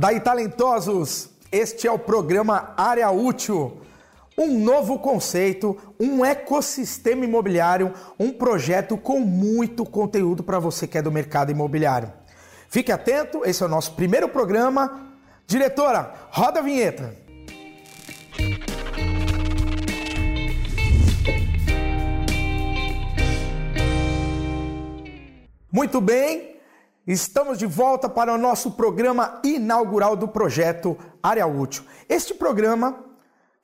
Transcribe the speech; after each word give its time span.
Daí, 0.00 0.20
talentosos, 0.20 1.28
este 1.50 1.88
é 1.88 1.90
o 1.90 1.98
programa 1.98 2.72
Área 2.76 3.10
Útil. 3.10 3.78
Um 4.38 4.56
novo 4.60 5.00
conceito, 5.00 5.76
um 5.98 6.24
ecossistema 6.24 7.24
imobiliário, 7.24 7.92
um 8.16 8.30
projeto 8.30 8.96
com 8.96 9.18
muito 9.18 9.84
conteúdo 9.84 10.44
para 10.44 10.60
você 10.60 10.86
que 10.86 10.98
é 10.98 11.02
do 11.02 11.10
mercado 11.10 11.50
imobiliário. 11.50 12.12
Fique 12.68 12.92
atento, 12.92 13.44
esse 13.44 13.60
é 13.60 13.66
o 13.66 13.68
nosso 13.68 13.94
primeiro 13.94 14.28
programa. 14.28 15.16
Diretora, 15.48 16.14
roda 16.30 16.60
a 16.60 16.62
vinheta. 16.62 17.16
Muito 25.72 26.00
bem, 26.00 26.57
Estamos 27.08 27.56
de 27.56 27.64
volta 27.64 28.06
para 28.06 28.34
o 28.34 28.36
nosso 28.36 28.72
programa 28.72 29.40
inaugural 29.42 30.14
do 30.14 30.28
projeto 30.28 30.94
Área 31.22 31.46
Útil. 31.46 31.82
Este 32.06 32.34
programa 32.34 33.02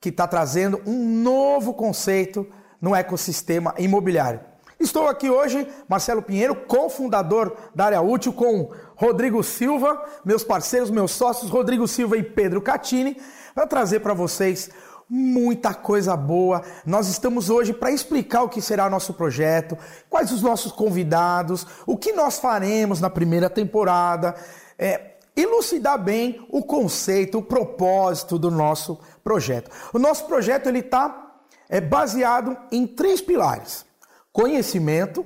que 0.01 0.09
está 0.09 0.27
trazendo 0.27 0.81
um 0.83 1.21
novo 1.21 1.71
conceito 1.75 2.47
no 2.81 2.95
ecossistema 2.95 3.75
imobiliário. 3.77 4.39
Estou 4.79 5.07
aqui 5.07 5.29
hoje, 5.29 5.67
Marcelo 5.87 6.23
Pinheiro, 6.23 6.55
cofundador 6.55 7.55
da 7.75 7.85
Área 7.85 8.01
Útil, 8.01 8.33
com 8.33 8.71
Rodrigo 8.95 9.43
Silva, 9.43 10.03
meus 10.25 10.43
parceiros, 10.43 10.89
meus 10.89 11.11
sócios, 11.11 11.51
Rodrigo 11.51 11.87
Silva 11.87 12.17
e 12.17 12.23
Pedro 12.23 12.63
Catini, 12.63 13.15
para 13.53 13.67
trazer 13.67 13.99
para 13.99 14.15
vocês 14.15 14.71
muita 15.09 15.73
coisa 15.73 16.15
boa. 16.15 16.61
Nós 16.85 17.07
estamos 17.07 17.49
hoje 17.49 17.73
para 17.73 17.91
explicar 17.91 18.43
o 18.43 18.49
que 18.49 18.61
será 18.61 18.89
nosso 18.89 19.13
projeto, 19.13 19.77
quais 20.09 20.31
os 20.31 20.41
nossos 20.41 20.71
convidados, 20.71 21.65
o 21.85 21.97
que 21.97 22.11
nós 22.11 22.39
faremos 22.39 22.99
na 22.99 23.09
primeira 23.09 23.49
temporada, 23.49 24.35
é, 24.77 25.15
elucidar 25.35 26.01
bem 26.01 26.45
o 26.49 26.63
conceito, 26.63 27.37
o 27.37 27.43
propósito 27.43 28.39
do 28.39 28.49
nosso 28.49 28.99
projeto. 29.23 29.69
O 29.93 29.99
nosso 29.99 30.25
projeto 30.25 30.67
ele 30.67 30.79
está 30.79 31.35
é, 31.69 31.79
baseado 31.79 32.57
em 32.71 32.87
três 32.87 33.21
pilares: 33.21 33.85
conhecimento, 34.31 35.25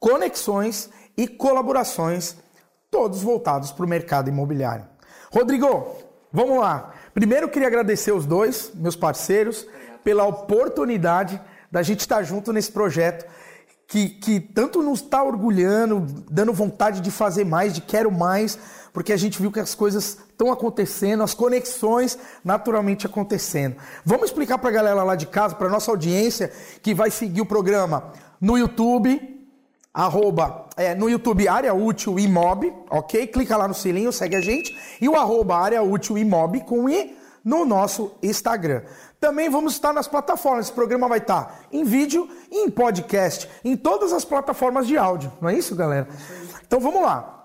conexões 0.00 0.90
e 1.16 1.28
colaborações, 1.28 2.36
todos 2.90 3.22
voltados 3.22 3.72
para 3.72 3.84
o 3.84 3.88
mercado 3.88 4.28
imobiliário. 4.28 4.86
Rodrigo, 5.32 5.96
vamos 6.32 6.58
lá. 6.58 6.92
Primeiro, 7.14 7.48
queria 7.48 7.68
agradecer 7.68 8.10
os 8.10 8.26
dois, 8.26 8.72
meus 8.74 8.96
parceiros, 8.96 9.64
pela 10.02 10.26
oportunidade 10.26 11.40
da 11.70 11.80
gente 11.80 12.00
estar 12.00 12.24
junto 12.24 12.52
nesse 12.52 12.72
projeto 12.72 13.24
que, 13.86 14.08
que 14.08 14.40
tanto 14.40 14.82
nos 14.82 15.00
está 15.00 15.22
orgulhando, 15.22 16.24
dando 16.28 16.52
vontade 16.52 17.00
de 17.00 17.12
fazer 17.12 17.44
mais, 17.44 17.72
de 17.72 17.80
quero 17.80 18.10
mais, 18.10 18.58
porque 18.92 19.12
a 19.12 19.16
gente 19.16 19.40
viu 19.40 19.52
que 19.52 19.60
as 19.60 19.76
coisas 19.76 20.18
estão 20.28 20.50
acontecendo, 20.50 21.22
as 21.22 21.34
conexões 21.34 22.18
naturalmente 22.44 23.06
acontecendo. 23.06 23.76
Vamos 24.04 24.26
explicar 24.26 24.58
para 24.58 24.70
a 24.70 24.72
galera 24.72 25.04
lá 25.04 25.14
de 25.14 25.26
casa, 25.26 25.54
para 25.54 25.68
nossa 25.68 25.92
audiência 25.92 26.50
que 26.82 26.92
vai 26.92 27.12
seguir 27.12 27.40
o 27.40 27.46
programa 27.46 28.12
no 28.40 28.58
YouTube, 28.58 29.33
arroba, 29.94 30.66
é, 30.76 30.92
no 30.92 31.08
YouTube 31.08 31.46
Área 31.46 31.72
Útil 31.72 32.18
Imob, 32.18 32.74
ok? 32.90 33.28
Clica 33.28 33.56
lá 33.56 33.68
no 33.68 33.74
sininho, 33.74 34.12
segue 34.12 34.34
a 34.34 34.40
gente. 34.40 34.76
E 35.00 35.08
o 35.08 35.14
arroba 35.14 35.56
Área 35.56 35.82
Útil 35.82 36.18
Imob 36.18 36.60
com 36.62 36.88
I 36.88 37.16
no 37.44 37.64
nosso 37.64 38.10
Instagram. 38.20 38.82
Também 39.20 39.48
vamos 39.48 39.74
estar 39.74 39.92
nas 39.92 40.08
plataformas. 40.08 40.66
Esse 40.66 40.74
programa 40.74 41.06
vai 41.06 41.18
estar 41.18 41.60
em 41.70 41.84
vídeo 41.84 42.28
e 42.50 42.64
em 42.64 42.70
podcast, 42.70 43.48
em 43.64 43.76
todas 43.76 44.12
as 44.12 44.24
plataformas 44.24 44.86
de 44.86 44.98
áudio. 44.98 45.32
Não 45.40 45.48
é 45.48 45.54
isso, 45.54 45.76
galera? 45.76 46.08
Então 46.66 46.80
vamos 46.80 47.00
lá. 47.00 47.44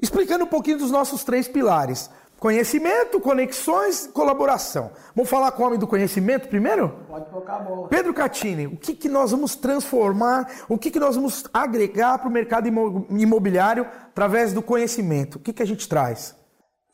Explicando 0.00 0.44
um 0.44 0.48
pouquinho 0.48 0.78
dos 0.78 0.90
nossos 0.90 1.22
três 1.22 1.46
pilares. 1.46 2.10
Conhecimento, 2.38 3.18
conexões, 3.18 4.06
colaboração. 4.12 4.90
Vamos 5.14 5.30
falar 5.30 5.52
com 5.52 5.62
o 5.62 5.66
homem 5.66 5.78
do 5.78 5.86
conhecimento 5.86 6.48
primeiro? 6.48 6.90
Pode 7.08 7.30
tocar 7.30 7.56
a 7.56 7.58
bola. 7.60 7.88
Pedro 7.88 8.12
Catini, 8.12 8.66
o 8.66 8.76
que, 8.76 8.94
que 8.94 9.08
nós 9.08 9.30
vamos 9.30 9.56
transformar, 9.56 10.46
o 10.68 10.76
que, 10.76 10.90
que 10.90 11.00
nós 11.00 11.16
vamos 11.16 11.44
agregar 11.52 12.18
para 12.18 12.28
o 12.28 12.30
mercado 12.30 12.68
imobiliário 12.68 13.84
através 13.84 14.52
do 14.52 14.60
conhecimento? 14.60 15.36
O 15.36 15.38
que, 15.38 15.50
que 15.50 15.62
a 15.62 15.66
gente 15.66 15.88
traz? 15.88 16.36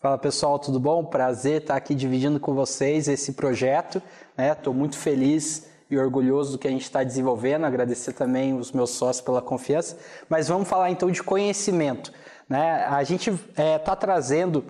Fala 0.00 0.16
pessoal, 0.16 0.60
tudo 0.60 0.78
bom? 0.78 1.04
Prazer 1.04 1.62
estar 1.62 1.74
aqui 1.74 1.94
dividindo 1.94 2.38
com 2.38 2.54
vocês 2.54 3.08
esse 3.08 3.32
projeto. 3.32 4.00
Estou 4.38 4.72
né? 4.72 4.78
muito 4.78 4.96
feliz 4.96 5.66
e 5.90 5.98
orgulhoso 5.98 6.52
do 6.52 6.58
que 6.58 6.68
a 6.68 6.70
gente 6.70 6.82
está 6.82 7.02
desenvolvendo. 7.02 7.64
Agradecer 7.64 8.12
também 8.12 8.54
os 8.54 8.70
meus 8.70 8.90
sócios 8.90 9.24
pela 9.24 9.42
confiança. 9.42 9.98
Mas 10.28 10.46
vamos 10.46 10.68
falar 10.68 10.90
então 10.90 11.10
de 11.10 11.22
conhecimento. 11.22 12.12
Né? 12.48 12.84
A 12.84 13.02
gente 13.02 13.30
está 13.30 13.62
é, 13.62 13.78
tá 13.78 13.96
trazendo 13.96 14.64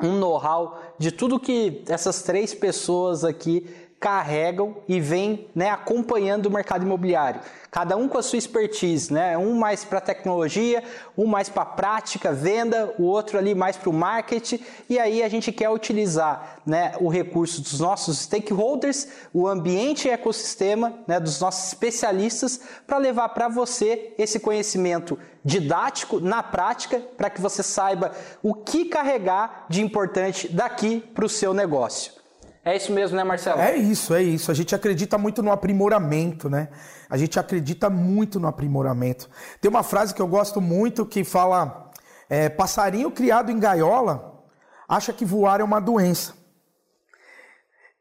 um 0.00 0.18
know-how 0.18 0.80
de 0.98 1.10
tudo 1.10 1.40
que 1.40 1.82
essas 1.88 2.22
três 2.22 2.54
pessoas 2.54 3.24
aqui 3.24 3.66
carregam 4.00 4.76
e 4.86 5.00
vêm 5.00 5.48
né, 5.54 5.70
acompanhando 5.70 6.46
o 6.46 6.50
mercado 6.50 6.84
imobiliário. 6.84 7.40
Cada 7.70 7.96
um 7.96 8.08
com 8.08 8.16
a 8.16 8.22
sua 8.22 8.38
expertise, 8.38 9.12
né? 9.12 9.36
Um 9.36 9.54
mais 9.54 9.84
para 9.84 10.00
tecnologia, 10.00 10.82
um 11.16 11.26
mais 11.26 11.50
para 11.50 11.66
prática, 11.66 12.32
venda, 12.32 12.94
o 12.98 13.02
outro 13.02 13.36
ali 13.36 13.54
mais 13.54 13.76
para 13.76 13.90
o 13.90 13.92
marketing. 13.92 14.60
E 14.88 14.98
aí 14.98 15.22
a 15.22 15.28
gente 15.28 15.52
quer 15.52 15.68
utilizar 15.68 16.60
né, 16.64 16.94
o 16.98 17.08
recurso 17.08 17.60
dos 17.60 17.78
nossos 17.78 18.20
stakeholders, 18.20 19.08
o 19.34 19.46
ambiente 19.46 20.08
e 20.08 20.10
ecossistema 20.10 20.94
né, 21.06 21.20
dos 21.20 21.40
nossos 21.40 21.68
especialistas 21.68 22.60
para 22.86 22.96
levar 22.96 23.28
para 23.30 23.48
você 23.48 24.14
esse 24.16 24.40
conhecimento 24.40 25.18
didático 25.44 26.20
na 26.20 26.42
prática 26.42 27.00
para 27.16 27.28
que 27.28 27.40
você 27.40 27.62
saiba 27.62 28.12
o 28.42 28.54
que 28.54 28.86
carregar 28.86 29.66
de 29.68 29.82
importante 29.82 30.48
daqui 30.48 31.00
para 31.00 31.26
o 31.26 31.28
seu 31.28 31.52
negócio. 31.52 32.18
É 32.68 32.76
isso 32.76 32.92
mesmo, 32.92 33.16
né, 33.16 33.24
Marcelo? 33.24 33.58
É 33.62 33.74
isso, 33.74 34.12
é 34.12 34.22
isso. 34.22 34.50
A 34.50 34.54
gente 34.54 34.74
acredita 34.74 35.16
muito 35.16 35.42
no 35.42 35.50
aprimoramento, 35.50 36.50
né? 36.50 36.68
A 37.08 37.16
gente 37.16 37.40
acredita 37.40 37.88
muito 37.88 38.38
no 38.38 38.46
aprimoramento. 38.46 39.26
Tem 39.58 39.70
uma 39.70 39.82
frase 39.82 40.14
que 40.14 40.20
eu 40.20 40.26
gosto 40.26 40.60
muito 40.60 41.06
que 41.06 41.24
fala: 41.24 41.90
é, 42.28 42.50
passarinho 42.50 43.10
criado 43.10 43.50
em 43.50 43.58
gaiola 43.58 44.44
acha 44.86 45.14
que 45.14 45.24
voar 45.24 45.62
é 45.62 45.64
uma 45.64 45.80
doença. 45.80 46.34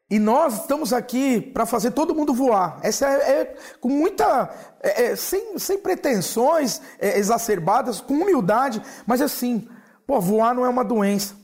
E 0.09 0.19
nós 0.19 0.59
estamos 0.59 0.91
aqui 0.91 1.39
para 1.39 1.66
fazer 1.66 1.91
todo 1.91 2.13
mundo 2.13 2.34
voar. 2.34 2.78
Essa 2.84 3.07
é, 3.07 3.31
é 3.31 3.55
com 3.79 3.88
muita. 3.88 4.53
É, 4.84 5.03
é 5.03 5.16
sem, 5.16 5.57
sem 5.57 5.78
pretensões 5.78 6.81
é, 6.99 7.17
exacerbadas, 7.17 8.01
com 8.01 8.16
humildade, 8.16 8.81
mas 9.05 9.22
assim, 9.22 9.66
pô, 10.05 10.19
voar 10.19 10.53
não 10.53 10.66
é 10.66 10.69
uma 10.69 10.84
doença. 10.84 11.37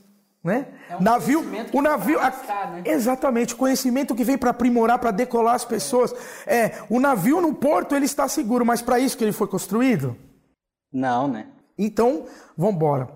Né? 0.44 0.66
É 0.90 0.96
um 0.96 1.00
navio, 1.00 1.42
o 1.72 1.80
navio, 1.80 2.20
arriscar, 2.20 2.70
né? 2.70 2.82
exatamente, 2.84 3.56
conhecimento 3.56 4.14
que 4.14 4.22
vem 4.22 4.36
para 4.36 4.50
aprimorar, 4.50 4.98
para 4.98 5.10
decolar 5.10 5.54
as 5.54 5.64
pessoas. 5.64 6.14
É, 6.46 6.82
o 6.90 7.00
navio 7.00 7.40
no 7.40 7.54
porto 7.54 7.94
ele 7.94 8.04
está 8.04 8.28
seguro, 8.28 8.62
mas 8.62 8.82
para 8.82 8.98
isso 8.98 9.16
que 9.16 9.24
ele 9.24 9.32
foi 9.32 9.46
construído? 9.48 10.14
Não, 10.92 11.26
né? 11.26 11.46
Então, 11.78 12.26
vamos 12.56 12.76
embora. 12.76 13.08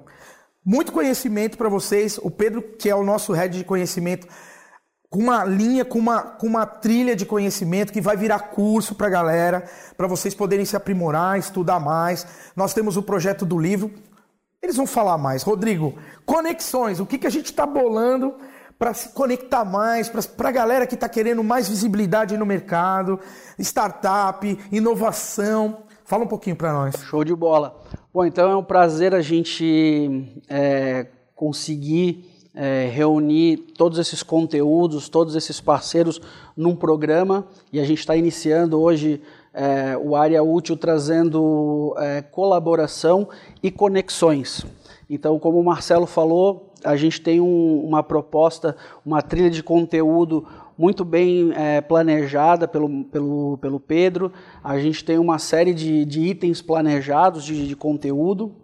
Muito 0.64 0.90
conhecimento 0.90 1.58
para 1.58 1.68
vocês. 1.68 2.18
O 2.22 2.30
Pedro, 2.30 2.62
que 2.62 2.88
é 2.88 2.94
o 2.94 3.04
nosso 3.04 3.32
head 3.34 3.58
de 3.58 3.64
conhecimento, 3.64 4.26
com 5.10 5.20
uma 5.20 5.44
linha, 5.44 5.84
com 5.84 5.98
uma, 5.98 6.22
com 6.22 6.46
uma 6.46 6.66
trilha 6.66 7.14
de 7.14 7.24
conhecimento 7.24 7.92
que 7.92 8.00
vai 8.00 8.16
virar 8.16 8.38
curso 8.50 8.94
para 8.94 9.06
a 9.06 9.10
galera, 9.10 9.64
para 9.96 10.06
vocês 10.06 10.34
poderem 10.34 10.64
se 10.64 10.76
aprimorar, 10.76 11.38
estudar 11.38 11.78
mais. 11.78 12.26
Nós 12.56 12.74
temos 12.74 12.96
o 12.96 13.02
projeto 13.02 13.46
do 13.46 13.58
livro, 13.58 13.90
eles 14.62 14.76
vão 14.76 14.86
falar 14.86 15.18
mais. 15.18 15.42
Rodrigo, 15.42 15.94
conexões, 16.26 17.00
o 17.00 17.06
que, 17.06 17.18
que 17.18 17.26
a 17.26 17.30
gente 17.30 17.46
está 17.46 17.64
bolando 17.64 18.34
para 18.78 18.94
se 18.94 19.08
conectar 19.10 19.64
mais, 19.64 20.08
para 20.08 20.48
a 20.48 20.52
galera 20.52 20.86
que 20.86 20.94
está 20.94 21.08
querendo 21.08 21.42
mais 21.42 21.68
visibilidade 21.68 22.36
no 22.36 22.46
mercado, 22.46 23.18
startup, 23.58 24.58
inovação. 24.70 25.78
Fala 26.04 26.24
um 26.24 26.28
pouquinho 26.28 26.54
para 26.54 26.72
nós. 26.72 26.94
Show 27.02 27.24
de 27.24 27.34
bola. 27.34 27.80
Bom, 28.14 28.24
então 28.24 28.50
é 28.50 28.56
um 28.56 28.62
prazer 28.62 29.14
a 29.14 29.20
gente 29.20 30.40
é, 30.48 31.06
conseguir 31.34 32.24
é, 32.54 32.88
reunir 32.92 33.58
todos 33.76 33.98
esses 33.98 34.22
conteúdos, 34.22 35.08
todos 35.08 35.34
esses 35.34 35.60
parceiros 35.60 36.20
num 36.56 36.74
programa 36.74 37.46
e 37.72 37.78
a 37.80 37.84
gente 37.84 37.98
está 37.98 38.16
iniciando 38.16 38.80
hoje 38.80 39.20
é, 39.58 39.96
o 39.96 40.14
Área 40.14 40.40
Útil 40.40 40.76
trazendo 40.76 41.92
é, 41.98 42.22
colaboração 42.22 43.28
e 43.60 43.72
conexões. 43.72 44.64
Então, 45.10 45.36
como 45.40 45.58
o 45.58 45.64
Marcelo 45.64 46.06
falou, 46.06 46.72
a 46.84 46.94
gente 46.94 47.20
tem 47.20 47.40
um, 47.40 47.84
uma 47.84 48.00
proposta, 48.00 48.76
uma 49.04 49.20
trilha 49.20 49.50
de 49.50 49.60
conteúdo 49.60 50.46
muito 50.78 51.04
bem 51.04 51.52
é, 51.56 51.80
planejada 51.80 52.68
pelo, 52.68 53.04
pelo, 53.06 53.58
pelo 53.58 53.80
Pedro. 53.80 54.32
A 54.62 54.78
gente 54.78 55.04
tem 55.04 55.18
uma 55.18 55.40
série 55.40 55.74
de, 55.74 56.04
de 56.04 56.20
itens 56.20 56.62
planejados 56.62 57.44
de, 57.44 57.66
de 57.66 57.74
conteúdo 57.74 58.54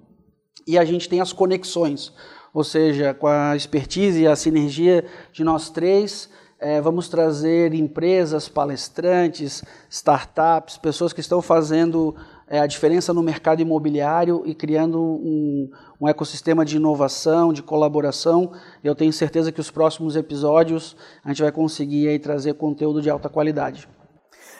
e 0.64 0.78
a 0.78 0.84
gente 0.84 1.08
tem 1.08 1.20
as 1.20 1.32
conexões, 1.32 2.12
ou 2.52 2.62
seja, 2.62 3.12
com 3.12 3.26
a 3.26 3.56
expertise 3.56 4.22
e 4.22 4.28
a 4.28 4.36
sinergia 4.36 5.04
de 5.32 5.42
nós 5.42 5.70
três, 5.70 6.30
é, 6.64 6.80
vamos 6.80 7.10
trazer 7.10 7.74
empresas, 7.74 8.48
palestrantes, 8.48 9.62
startups, 9.90 10.78
pessoas 10.78 11.12
que 11.12 11.20
estão 11.20 11.42
fazendo 11.42 12.16
é, 12.48 12.58
a 12.58 12.66
diferença 12.66 13.12
no 13.12 13.22
mercado 13.22 13.60
imobiliário 13.60 14.42
e 14.46 14.54
criando 14.54 14.98
um, 14.98 15.70
um 16.00 16.08
ecossistema 16.08 16.64
de 16.64 16.76
inovação, 16.76 17.52
de 17.52 17.62
colaboração. 17.62 18.50
Eu 18.82 18.94
tenho 18.94 19.12
certeza 19.12 19.52
que 19.52 19.60
os 19.60 19.70
próximos 19.70 20.16
episódios 20.16 20.96
a 21.22 21.28
gente 21.28 21.42
vai 21.42 21.52
conseguir 21.52 22.08
aí 22.08 22.18
trazer 22.18 22.54
conteúdo 22.54 23.02
de 23.02 23.10
alta 23.10 23.28
qualidade. 23.28 23.86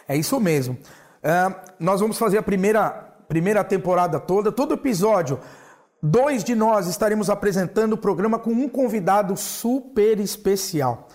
É 0.07 0.15
isso 0.15 0.39
mesmo. 0.39 0.75
Uh, 0.75 1.55
nós 1.81 2.03
vamos 2.03 2.19
fazer 2.19 2.37
a 2.37 2.43
primeira, 2.43 2.91
primeira 3.27 3.65
temporada 3.65 4.21
toda. 4.21 4.53
Todo 4.53 4.75
episódio, 4.75 5.41
dois 6.03 6.45
de 6.45 6.55
nós 6.55 6.87
estaremos 6.87 7.31
apresentando 7.31 7.95
o 7.95 7.99
programa 7.99 8.39
com 8.39 8.51
um 8.51 8.69
convidado 8.69 9.35
super 9.39 10.21
especial. 10.21 11.09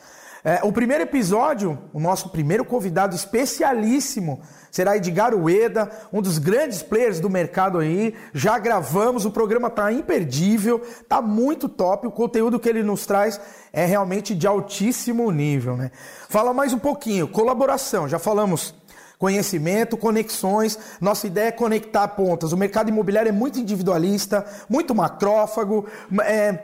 É, 0.43 0.61
o 0.63 0.71
primeiro 0.71 1.03
episódio, 1.03 1.77
o 1.93 1.99
nosso 1.99 2.29
primeiro 2.29 2.63
convidado 2.63 3.13
especialíssimo 3.13 4.41
será 4.71 4.95
Edgar 4.95 5.35
Ueda, 5.35 5.89
um 6.13 6.21
dos 6.21 6.37
grandes 6.37 6.81
players 6.81 7.19
do 7.19 7.29
mercado 7.29 7.77
aí. 7.77 8.15
Já 8.33 8.57
gravamos, 8.57 9.25
o 9.25 9.31
programa 9.31 9.67
está 9.67 9.91
imperdível, 9.91 10.81
está 10.81 11.21
muito 11.21 11.67
top. 11.67 12.07
O 12.07 12.11
conteúdo 12.11 12.59
que 12.59 12.69
ele 12.69 12.83
nos 12.83 13.05
traz 13.05 13.39
é 13.73 13.85
realmente 13.85 14.33
de 14.33 14.47
altíssimo 14.47 15.29
nível, 15.29 15.75
né? 15.75 15.91
Fala 16.29 16.53
mais 16.53 16.71
um 16.71 16.79
pouquinho, 16.79 17.27
colaboração. 17.27 18.07
Já 18.07 18.17
falamos 18.17 18.73
conhecimento, 19.17 19.97
conexões. 19.97 20.79
Nossa 21.01 21.27
ideia 21.27 21.49
é 21.49 21.51
conectar 21.51 22.07
pontas. 22.07 22.53
O 22.53 22.57
mercado 22.57 22.87
imobiliário 22.87 23.27
é 23.27 23.33
muito 23.33 23.59
individualista, 23.59 24.45
muito 24.69 24.95
macrófago. 24.95 25.85
É, 26.23 26.63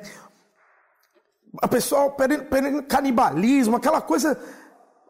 a 1.61 1.67
pessoa, 1.67 2.13
canibalismo, 2.87 3.75
aquela 3.75 4.01
coisa. 4.01 4.39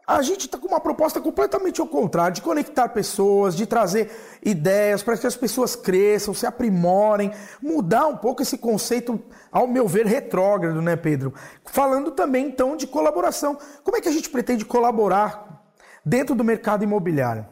A 0.06 0.22
gente 0.22 0.46
está 0.46 0.56
com 0.56 0.68
uma 0.68 0.78
proposta 0.78 1.20
completamente 1.20 1.80
ao 1.80 1.86
contrário, 1.88 2.34
de 2.34 2.40
conectar 2.40 2.88
pessoas, 2.90 3.56
de 3.56 3.66
trazer 3.66 4.08
ideias 4.44 5.02
para 5.02 5.16
que 5.16 5.26
as 5.26 5.34
pessoas 5.34 5.74
cresçam, 5.74 6.32
se 6.32 6.46
aprimorem, 6.46 7.32
mudar 7.60 8.06
um 8.06 8.16
pouco 8.16 8.40
esse 8.40 8.56
conceito, 8.56 9.20
ao 9.50 9.66
meu 9.66 9.88
ver, 9.88 10.06
retrógrado, 10.06 10.80
né, 10.80 10.94
Pedro? 10.94 11.34
Falando 11.64 12.12
também, 12.12 12.46
então, 12.46 12.76
de 12.76 12.86
colaboração. 12.86 13.58
Como 13.82 13.96
é 13.96 14.00
que 14.00 14.08
a 14.08 14.12
gente 14.12 14.30
pretende 14.30 14.64
colaborar 14.64 15.64
dentro 16.04 16.36
do 16.36 16.44
mercado 16.44 16.84
imobiliário? 16.84 17.44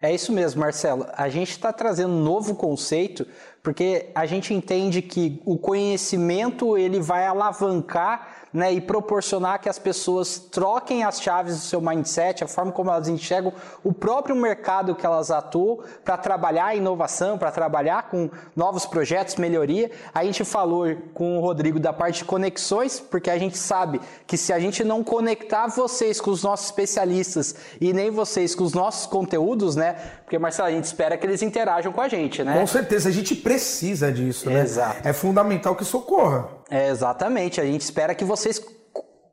É 0.00 0.14
isso 0.14 0.32
mesmo, 0.32 0.60
Marcelo. 0.60 1.04
A 1.12 1.28
gente 1.28 1.50
está 1.50 1.72
trazendo 1.72 2.12
um 2.12 2.22
novo 2.22 2.54
conceito 2.54 3.26
porque 3.62 4.10
a 4.14 4.24
gente 4.26 4.54
entende 4.54 5.02
que 5.02 5.42
o 5.44 5.58
conhecimento 5.58 6.76
ele 6.76 7.00
vai 7.00 7.26
alavancar 7.26 8.38
né, 8.52 8.72
e 8.72 8.80
proporcionar 8.80 9.60
que 9.60 9.68
as 9.68 9.78
pessoas 9.78 10.38
troquem 10.38 11.04
as 11.04 11.20
chaves 11.20 11.56
do 11.56 11.60
seu 11.60 11.80
mindset, 11.80 12.42
a 12.42 12.48
forma 12.48 12.72
como 12.72 12.90
elas 12.90 13.08
enxergam 13.08 13.52
o 13.84 13.92
próprio 13.92 14.34
mercado 14.34 14.94
que 14.94 15.04
elas 15.04 15.30
atuam 15.30 15.80
para 16.04 16.16
trabalhar 16.16 16.66
a 16.66 16.74
inovação, 16.74 17.38
para 17.38 17.50
trabalhar 17.50 18.08
com 18.08 18.30
novos 18.56 18.86
projetos, 18.86 19.36
melhoria. 19.36 19.90
A 20.14 20.24
gente 20.24 20.44
falou 20.44 20.86
com 21.14 21.38
o 21.38 21.40
Rodrigo 21.40 21.78
da 21.78 21.92
parte 21.92 22.18
de 22.18 22.24
conexões, 22.24 22.98
porque 23.00 23.30
a 23.30 23.38
gente 23.38 23.58
sabe 23.58 24.00
que 24.26 24.36
se 24.36 24.52
a 24.52 24.58
gente 24.58 24.82
não 24.82 25.04
conectar 25.04 25.66
vocês 25.66 26.20
com 26.20 26.30
os 26.30 26.42
nossos 26.42 26.66
especialistas 26.66 27.54
e 27.80 27.92
nem 27.92 28.10
vocês 28.10 28.54
com 28.54 28.64
os 28.64 28.72
nossos 28.72 29.06
conteúdos, 29.06 29.76
né? 29.76 29.96
Porque, 30.24 30.38
Marcelo, 30.38 30.68
a 30.68 30.70
gente 30.72 30.84
espera 30.84 31.16
que 31.16 31.26
eles 31.26 31.42
interajam 31.42 31.92
com 31.92 32.00
a 32.00 32.08
gente, 32.08 32.42
né? 32.42 32.58
Com 32.58 32.66
certeza, 32.66 33.08
a 33.08 33.12
gente 33.12 33.34
precisa 33.48 34.12
disso, 34.12 34.50
né? 34.50 34.60
Exato. 34.60 35.08
É 35.08 35.12
fundamental 35.12 35.74
que 35.74 35.82
isso 35.82 35.96
ocorra. 35.96 36.48
É, 36.70 36.90
exatamente. 36.90 37.60
A 37.60 37.64
gente 37.64 37.80
espera 37.80 38.14
que 38.14 38.24
vocês 38.24 38.62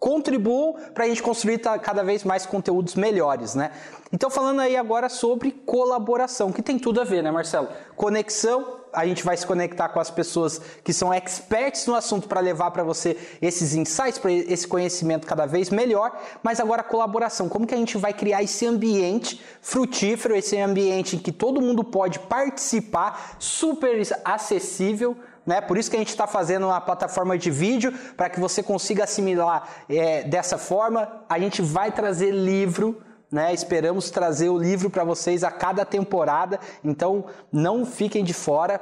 contribuam 0.05 0.75
para 0.93 1.05
a 1.05 1.07
gente 1.07 1.23
construir 1.23 1.57
cada 1.81 2.03
vez 2.03 2.23
mais 2.23 2.45
conteúdos 2.45 2.93
melhores, 2.93 3.55
né? 3.55 3.71
Então 4.13 4.29
falando 4.29 4.59
aí 4.59 4.77
agora 4.77 5.09
sobre 5.09 5.49
colaboração, 5.49 6.51
que 6.51 6.61
tem 6.61 6.77
tudo 6.77 7.01
a 7.01 7.03
ver, 7.03 7.23
né, 7.23 7.31
Marcelo? 7.31 7.69
Conexão, 7.95 8.81
a 8.93 9.03
gente 9.03 9.23
vai 9.23 9.35
se 9.35 9.47
conectar 9.47 9.89
com 9.89 9.99
as 9.99 10.11
pessoas 10.11 10.61
que 10.83 10.93
são 10.93 11.11
experts 11.11 11.87
no 11.87 11.95
assunto 11.95 12.27
para 12.27 12.39
levar 12.39 12.69
para 12.69 12.83
você 12.83 13.17
esses 13.41 13.73
insights, 13.73 14.19
para 14.19 14.31
esse 14.31 14.67
conhecimento 14.67 15.25
cada 15.25 15.47
vez 15.47 15.71
melhor, 15.71 16.15
mas 16.43 16.59
agora 16.59 16.83
colaboração, 16.83 17.49
como 17.49 17.65
que 17.65 17.73
a 17.73 17.77
gente 17.77 17.97
vai 17.97 18.13
criar 18.13 18.43
esse 18.43 18.63
ambiente 18.67 19.43
frutífero, 19.59 20.35
esse 20.35 20.55
ambiente 20.55 21.15
em 21.15 21.19
que 21.19 21.31
todo 21.31 21.59
mundo 21.59 21.83
pode 21.83 22.19
participar, 22.19 23.37
super 23.39 23.99
acessível, 24.23 25.17
né? 25.45 25.61
Por 25.61 25.77
isso 25.77 25.89
que 25.89 25.95
a 25.95 25.99
gente 25.99 26.09
está 26.09 26.25
fazendo 26.25 26.65
uma 26.65 26.81
plataforma 26.81 27.37
de 27.37 27.51
vídeo 27.51 27.93
para 28.17 28.29
que 28.29 28.39
você 28.39 28.63
consiga 28.63 29.03
assimilar 29.03 29.67
é, 29.87 30.23
dessa 30.23 30.57
forma. 30.57 31.23
A 31.29 31.37
gente 31.39 31.61
vai 31.61 31.91
trazer 31.91 32.31
livro. 32.31 33.01
Né? 33.31 33.53
Esperamos 33.53 34.09
trazer 34.11 34.49
o 34.49 34.57
livro 34.57 34.89
para 34.89 35.03
vocês 35.03 35.43
a 35.43 35.51
cada 35.51 35.83
temporada, 35.83 36.59
então 36.83 37.25
não 37.51 37.85
fiquem 37.85 38.23
de 38.23 38.33
fora. 38.33 38.79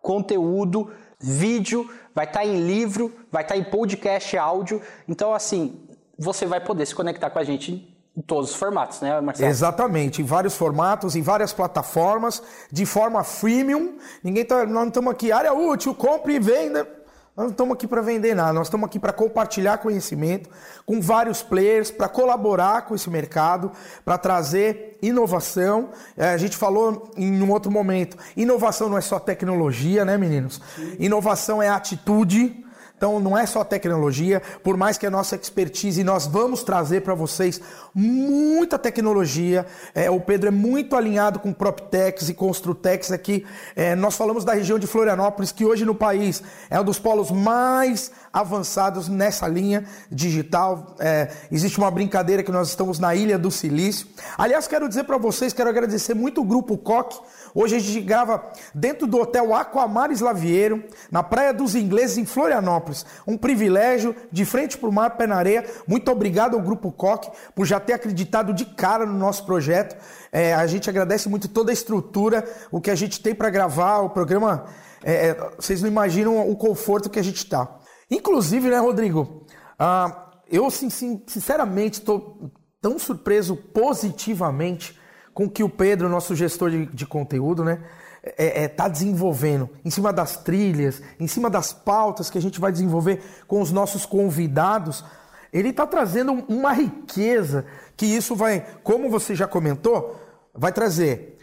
Conteúdo, 0.00 0.90
vídeo, 1.20 1.88
vai 2.12 2.24
estar 2.24 2.40
tá 2.40 2.46
em 2.46 2.66
livro, 2.66 3.14
vai 3.30 3.42
estar 3.42 3.54
tá 3.54 3.60
em 3.60 3.64
podcast 3.64 4.36
áudio. 4.36 4.82
Então, 5.06 5.32
assim, 5.32 5.86
você 6.18 6.46
vai 6.46 6.58
poder 6.58 6.86
se 6.86 6.94
conectar 6.94 7.30
com 7.30 7.38
a 7.38 7.44
gente 7.44 7.91
em 8.16 8.20
todos 8.20 8.50
os 8.50 8.56
formatos, 8.56 9.00
né, 9.00 9.20
Marcelo? 9.20 9.48
Exatamente, 9.48 10.20
em 10.20 10.24
vários 10.24 10.54
formatos, 10.54 11.16
em 11.16 11.22
várias 11.22 11.52
plataformas, 11.52 12.42
de 12.70 12.84
forma 12.84 13.24
freemium. 13.24 13.96
Ninguém 14.22 14.44
tá, 14.44 14.66
nós 14.66 14.70
não 14.70 14.88
estamos 14.88 15.10
aqui, 15.12 15.32
área 15.32 15.52
útil, 15.52 15.94
compre 15.94 16.34
e 16.34 16.38
venda. 16.38 17.02
Nós 17.34 17.44
não 17.44 17.50
estamos 17.52 17.72
aqui 17.72 17.86
para 17.86 18.02
vender 18.02 18.34
nada, 18.34 18.52
nós 18.52 18.66
estamos 18.66 18.86
aqui 18.86 18.98
para 18.98 19.10
compartilhar 19.10 19.78
conhecimento 19.78 20.50
com 20.84 21.00
vários 21.00 21.42
players, 21.42 21.90
para 21.90 22.06
colaborar 22.06 22.82
com 22.82 22.94
esse 22.94 23.08
mercado, 23.08 23.72
para 24.04 24.18
trazer 24.18 24.98
inovação. 25.00 25.88
É, 26.14 26.28
a 26.28 26.36
gente 26.36 26.58
falou 26.58 27.10
em 27.16 27.42
um 27.42 27.50
outro 27.50 27.70
momento, 27.70 28.18
inovação 28.36 28.90
não 28.90 28.98
é 28.98 29.00
só 29.00 29.18
tecnologia, 29.18 30.04
né, 30.04 30.18
meninos? 30.18 30.60
Sim. 30.76 30.96
Inovação 30.98 31.62
é 31.62 31.70
atitude. 31.70 32.62
Então 33.02 33.18
não 33.18 33.36
é 33.36 33.44
só 33.46 33.64
tecnologia, 33.64 34.40
por 34.62 34.76
mais 34.76 34.96
que 34.96 35.04
a 35.04 35.10
nossa 35.10 35.34
expertise 35.34 36.04
nós 36.04 36.24
vamos 36.24 36.62
trazer 36.62 37.00
para 37.00 37.16
vocês 37.16 37.60
muita 37.92 38.78
tecnologia. 38.78 39.66
É, 39.92 40.08
o 40.08 40.20
Pedro 40.20 40.46
é 40.46 40.50
muito 40.52 40.94
alinhado 40.94 41.40
com 41.40 41.52
PropTex 41.52 42.28
e 42.28 42.34
Construtex 42.34 43.10
aqui. 43.10 43.44
É, 43.74 43.96
nós 43.96 44.14
falamos 44.14 44.44
da 44.44 44.54
região 44.54 44.78
de 44.78 44.86
Florianópolis, 44.86 45.50
que 45.50 45.64
hoje 45.64 45.84
no 45.84 45.96
país 45.96 46.44
é 46.70 46.80
um 46.80 46.84
dos 46.84 47.00
polos 47.00 47.32
mais 47.32 48.12
avançados 48.32 49.08
nessa 49.08 49.48
linha 49.48 49.84
digital. 50.08 50.94
É, 51.00 51.28
existe 51.50 51.78
uma 51.78 51.90
brincadeira 51.90 52.44
que 52.44 52.52
nós 52.52 52.68
estamos 52.68 53.00
na 53.00 53.16
Ilha 53.16 53.36
do 53.36 53.50
Silício. 53.50 54.06
Aliás, 54.38 54.68
quero 54.68 54.88
dizer 54.88 55.02
para 55.02 55.18
vocês, 55.18 55.52
quero 55.52 55.68
agradecer 55.68 56.14
muito 56.14 56.40
o 56.40 56.44
Grupo 56.44 56.78
Coque 56.78 57.18
Hoje 57.54 57.76
a 57.76 57.78
gente 57.78 58.00
grava 58.00 58.50
dentro 58.74 59.06
do 59.06 59.20
Hotel 59.20 59.54
Aquamares 59.54 60.20
Lavieiro, 60.20 60.84
na 61.10 61.22
Praia 61.22 61.52
dos 61.52 61.74
Ingleses, 61.74 62.16
em 62.16 62.24
Florianópolis. 62.24 63.04
Um 63.26 63.36
privilégio, 63.36 64.16
de 64.30 64.44
frente 64.44 64.78
para 64.78 64.88
o 64.88 64.92
mar, 64.92 65.16
pé 65.16 65.26
na 65.26 65.36
areia. 65.36 65.64
Muito 65.86 66.10
obrigado 66.10 66.56
ao 66.56 66.62
Grupo 66.62 66.90
Coque 66.90 67.30
por 67.54 67.66
já 67.66 67.78
ter 67.78 67.92
acreditado 67.92 68.54
de 68.54 68.64
cara 68.64 69.04
no 69.04 69.12
nosso 69.12 69.44
projeto. 69.44 69.96
É, 70.32 70.54
a 70.54 70.66
gente 70.66 70.88
agradece 70.88 71.28
muito 71.28 71.46
toda 71.46 71.70
a 71.70 71.74
estrutura, 71.74 72.48
o 72.70 72.80
que 72.80 72.90
a 72.90 72.94
gente 72.94 73.20
tem 73.20 73.34
para 73.34 73.50
gravar, 73.50 73.98
o 73.98 74.10
programa. 74.10 74.64
É, 75.04 75.28
é, 75.28 75.50
vocês 75.58 75.82
não 75.82 75.88
imaginam 75.88 76.48
o 76.48 76.56
conforto 76.56 77.10
que 77.10 77.18
a 77.18 77.24
gente 77.24 77.36
está. 77.36 77.68
Inclusive, 78.10 78.70
né, 78.70 78.78
Rodrigo? 78.78 79.46
Ah, 79.78 80.30
eu, 80.50 80.70
sinceramente, 80.70 81.98
estou 81.98 82.50
tão 82.80 82.98
surpreso 82.98 83.56
positivamente 83.56 84.98
com 85.34 85.48
que 85.48 85.62
o 85.62 85.68
Pedro, 85.68 86.08
nosso 86.08 86.34
gestor 86.34 86.70
de, 86.70 86.86
de 86.86 87.06
conteúdo, 87.06 87.64
né, 87.64 87.82
é, 88.22 88.64
é, 88.64 88.68
tá 88.68 88.88
desenvolvendo 88.88 89.68
em 89.84 89.90
cima 89.90 90.12
das 90.12 90.36
trilhas, 90.36 91.02
em 91.18 91.26
cima 91.26 91.50
das 91.50 91.72
pautas 91.72 92.30
que 92.30 92.38
a 92.38 92.42
gente 92.42 92.60
vai 92.60 92.70
desenvolver 92.70 93.20
com 93.48 93.60
os 93.60 93.72
nossos 93.72 94.06
convidados, 94.06 95.04
ele 95.52 95.70
está 95.70 95.86
trazendo 95.86 96.32
uma 96.48 96.72
riqueza 96.72 97.66
que 97.96 98.06
isso 98.06 98.34
vai, 98.34 98.64
como 98.82 99.10
você 99.10 99.34
já 99.34 99.46
comentou, 99.46 100.18
vai 100.54 100.72
trazer 100.72 101.38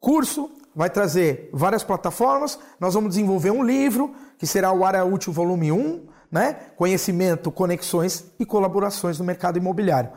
curso, 0.00 0.50
vai 0.74 0.90
trazer 0.90 1.48
várias 1.52 1.84
plataformas, 1.84 2.58
nós 2.80 2.94
vamos 2.94 3.10
desenvolver 3.10 3.50
um 3.50 3.62
livro, 3.62 4.14
que 4.36 4.46
será 4.46 4.72
o 4.72 4.84
Área 4.84 5.04
Útil 5.04 5.32
Volume 5.32 5.70
1, 5.70 6.06
né? 6.30 6.56
Conhecimento, 6.76 7.52
conexões 7.52 8.24
e 8.40 8.44
colaborações 8.44 9.18
no 9.18 9.24
mercado 9.24 9.58
imobiliário. 9.58 10.10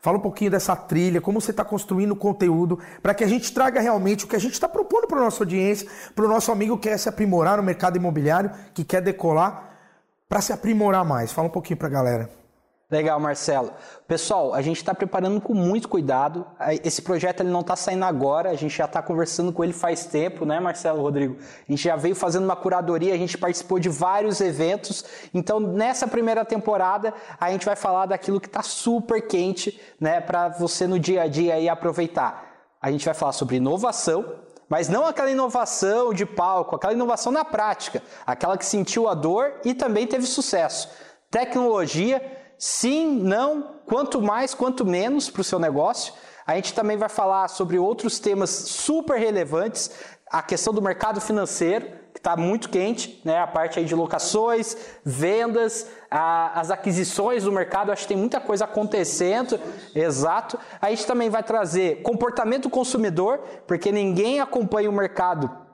Fala 0.00 0.16
um 0.16 0.20
pouquinho 0.20 0.50
dessa 0.50 0.76
trilha, 0.76 1.20
como 1.20 1.40
você 1.40 1.50
está 1.50 1.64
construindo 1.64 2.12
o 2.12 2.16
conteúdo, 2.16 2.78
para 3.02 3.14
que 3.14 3.24
a 3.24 3.26
gente 3.26 3.52
traga 3.52 3.80
realmente 3.80 4.24
o 4.24 4.28
que 4.28 4.36
a 4.36 4.38
gente 4.38 4.52
está 4.52 4.68
propondo 4.68 5.08
para 5.08 5.18
a 5.18 5.24
nossa 5.24 5.42
audiência, 5.42 5.88
para 6.14 6.24
o 6.24 6.28
nosso 6.28 6.52
amigo 6.52 6.78
que 6.78 6.88
quer 6.88 6.98
se 6.98 7.08
aprimorar 7.08 7.56
no 7.56 7.62
mercado 7.62 7.96
imobiliário, 7.96 8.50
que 8.72 8.84
quer 8.84 9.02
decolar, 9.02 9.70
para 10.28 10.40
se 10.40 10.52
aprimorar 10.52 11.04
mais. 11.04 11.32
Fala 11.32 11.48
um 11.48 11.50
pouquinho 11.50 11.78
para 11.78 11.88
a 11.88 11.90
galera. 11.90 12.30
Legal, 12.90 13.20
Marcelo. 13.20 13.74
Pessoal, 14.06 14.54
a 14.54 14.62
gente 14.62 14.78
está 14.78 14.94
preparando 14.94 15.42
com 15.42 15.52
muito 15.52 15.86
cuidado. 15.90 16.46
Esse 16.82 17.02
projeto 17.02 17.40
ele 17.40 17.50
não 17.50 17.60
está 17.60 17.76
saindo 17.76 18.06
agora, 18.06 18.48
a 18.48 18.54
gente 18.54 18.74
já 18.74 18.86
está 18.86 19.02
conversando 19.02 19.52
com 19.52 19.62
ele 19.62 19.74
faz 19.74 20.06
tempo, 20.06 20.46
né, 20.46 20.58
Marcelo 20.58 21.02
Rodrigo? 21.02 21.36
A 21.38 21.70
gente 21.70 21.84
já 21.84 21.96
veio 21.96 22.14
fazendo 22.14 22.44
uma 22.44 22.56
curadoria, 22.56 23.12
a 23.12 23.18
gente 23.18 23.36
participou 23.36 23.78
de 23.78 23.90
vários 23.90 24.40
eventos. 24.40 25.04
Então, 25.34 25.60
nessa 25.60 26.08
primeira 26.08 26.46
temporada, 26.46 27.12
a 27.38 27.50
gente 27.50 27.66
vai 27.66 27.76
falar 27.76 28.06
daquilo 28.06 28.40
que 28.40 28.46
está 28.46 28.62
super 28.62 29.20
quente, 29.20 29.78
né, 30.00 30.22
para 30.22 30.48
você 30.48 30.86
no 30.86 30.98
dia 30.98 31.24
a 31.24 31.28
dia 31.28 31.56
aí 31.56 31.68
aproveitar. 31.68 32.70
A 32.80 32.90
gente 32.90 33.04
vai 33.04 33.12
falar 33.12 33.32
sobre 33.32 33.56
inovação, 33.56 34.36
mas 34.66 34.88
não 34.88 35.04
aquela 35.04 35.30
inovação 35.30 36.14
de 36.14 36.24
palco, 36.24 36.76
aquela 36.76 36.94
inovação 36.94 37.30
na 37.30 37.44
prática, 37.44 38.02
aquela 38.26 38.56
que 38.56 38.64
sentiu 38.64 39.08
a 39.10 39.14
dor 39.14 39.56
e 39.62 39.74
também 39.74 40.06
teve 40.06 40.24
sucesso. 40.24 40.88
Tecnologia, 41.30 42.37
sim, 42.58 43.20
não, 43.22 43.76
quanto 43.86 44.20
mais, 44.20 44.52
quanto 44.54 44.84
menos 44.84 45.30
para 45.30 45.40
o 45.40 45.44
seu 45.44 45.58
negócio. 45.58 46.12
A 46.46 46.54
gente 46.56 46.74
também 46.74 46.96
vai 46.96 47.08
falar 47.08 47.48
sobre 47.48 47.78
outros 47.78 48.18
temas 48.18 48.50
super 48.50 49.18
relevantes, 49.18 49.90
a 50.30 50.42
questão 50.42 50.72
do 50.74 50.82
mercado 50.82 51.20
financeiro, 51.20 51.86
que 52.12 52.18
está 52.18 52.36
muito 52.36 52.68
quente, 52.68 53.20
né? 53.24 53.38
A 53.38 53.46
parte 53.46 53.78
aí 53.78 53.84
de 53.84 53.94
locações, 53.94 54.76
vendas, 55.04 55.86
a, 56.10 56.58
as 56.58 56.70
aquisições 56.70 57.44
do 57.44 57.52
mercado, 57.52 57.92
acho 57.92 58.02
que 58.02 58.08
tem 58.08 58.16
muita 58.16 58.40
coisa 58.40 58.64
acontecendo. 58.64 59.60
Exato. 59.94 60.58
A 60.80 60.90
gente 60.90 61.06
também 61.06 61.30
vai 61.30 61.42
trazer 61.42 62.02
comportamento 62.02 62.68
consumidor, 62.68 63.38
porque 63.66 63.92
ninguém 63.92 64.40
acompanha 64.40 64.90
o 64.90 64.92
mercado 64.92 65.67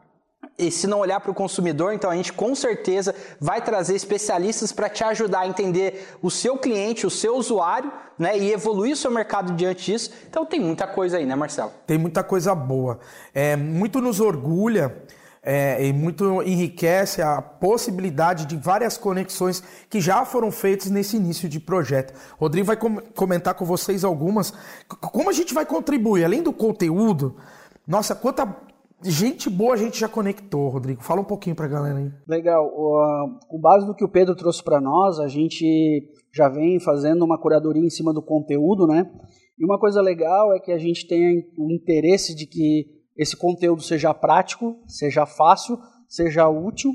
e 0.56 0.70
se 0.70 0.86
não 0.86 1.00
olhar 1.00 1.20
para 1.20 1.32
o 1.32 1.34
consumidor, 1.34 1.92
então 1.92 2.08
a 2.08 2.14
gente 2.14 2.32
com 2.32 2.54
certeza 2.54 3.14
vai 3.40 3.60
trazer 3.60 3.96
especialistas 3.96 4.70
para 4.70 4.88
te 4.88 5.02
ajudar 5.02 5.40
a 5.40 5.48
entender 5.48 6.16
o 6.22 6.30
seu 6.30 6.56
cliente, 6.56 7.06
o 7.06 7.10
seu 7.10 7.36
usuário, 7.36 7.90
né, 8.16 8.38
e 8.38 8.52
evoluir 8.52 8.92
o 8.92 8.96
seu 8.96 9.10
mercado 9.10 9.52
diante 9.54 9.92
disso. 9.92 10.12
Então 10.28 10.46
tem 10.46 10.60
muita 10.60 10.86
coisa 10.86 11.16
aí, 11.16 11.26
né, 11.26 11.34
Marcelo? 11.34 11.72
Tem 11.84 11.98
muita 11.98 12.22
coisa 12.22 12.54
boa. 12.54 13.00
É, 13.34 13.56
muito 13.56 14.00
nos 14.00 14.20
orgulha 14.20 14.94
é, 15.42 15.84
e 15.84 15.92
muito 15.92 16.40
enriquece 16.42 17.20
a 17.20 17.42
possibilidade 17.42 18.46
de 18.46 18.56
várias 18.56 18.96
conexões 18.96 19.60
que 19.90 20.00
já 20.00 20.24
foram 20.24 20.52
feitas 20.52 20.88
nesse 20.88 21.16
início 21.16 21.48
de 21.48 21.58
projeto. 21.58 22.14
Rodrigo 22.38 22.66
vai 22.66 22.76
com 22.76 22.96
comentar 22.96 23.54
com 23.54 23.64
vocês 23.64 24.04
algumas. 24.04 24.52
Como 24.86 25.28
a 25.28 25.32
gente 25.32 25.52
vai 25.52 25.66
contribuir, 25.66 26.24
além 26.24 26.42
do 26.42 26.52
conteúdo, 26.52 27.36
nossa, 27.86 28.14
quanta 28.14 28.56
gente 29.04 29.50
boa 29.50 29.74
a 29.74 29.76
gente 29.76 30.00
já 30.00 30.08
conectou, 30.08 30.68
Rodrigo. 30.68 31.02
Fala 31.02 31.20
um 31.20 31.24
pouquinho 31.24 31.54
para 31.54 31.66
a 31.66 31.68
galera 31.68 31.98
aí. 31.98 32.10
Legal. 32.26 32.70
Com 33.48 33.60
base 33.60 33.86
no 33.86 33.94
que 33.94 34.04
o 34.04 34.08
Pedro 34.08 34.34
trouxe 34.34 34.62
para 34.62 34.80
nós, 34.80 35.18
a 35.18 35.28
gente 35.28 36.10
já 36.32 36.48
vem 36.48 36.80
fazendo 36.80 37.24
uma 37.24 37.38
curadoria 37.38 37.84
em 37.84 37.90
cima 37.90 38.12
do 38.12 38.22
conteúdo, 38.22 38.86
né? 38.86 39.10
E 39.58 39.64
uma 39.64 39.78
coisa 39.78 40.00
legal 40.00 40.52
é 40.52 40.58
que 40.58 40.72
a 40.72 40.78
gente 40.78 41.06
tem 41.06 41.44
o 41.56 41.70
interesse 41.70 42.34
de 42.34 42.46
que 42.46 42.86
esse 43.16 43.36
conteúdo 43.36 43.82
seja 43.82 44.12
prático, 44.12 44.76
seja 44.86 45.24
fácil, 45.24 45.78
seja 46.08 46.48
útil 46.48 46.92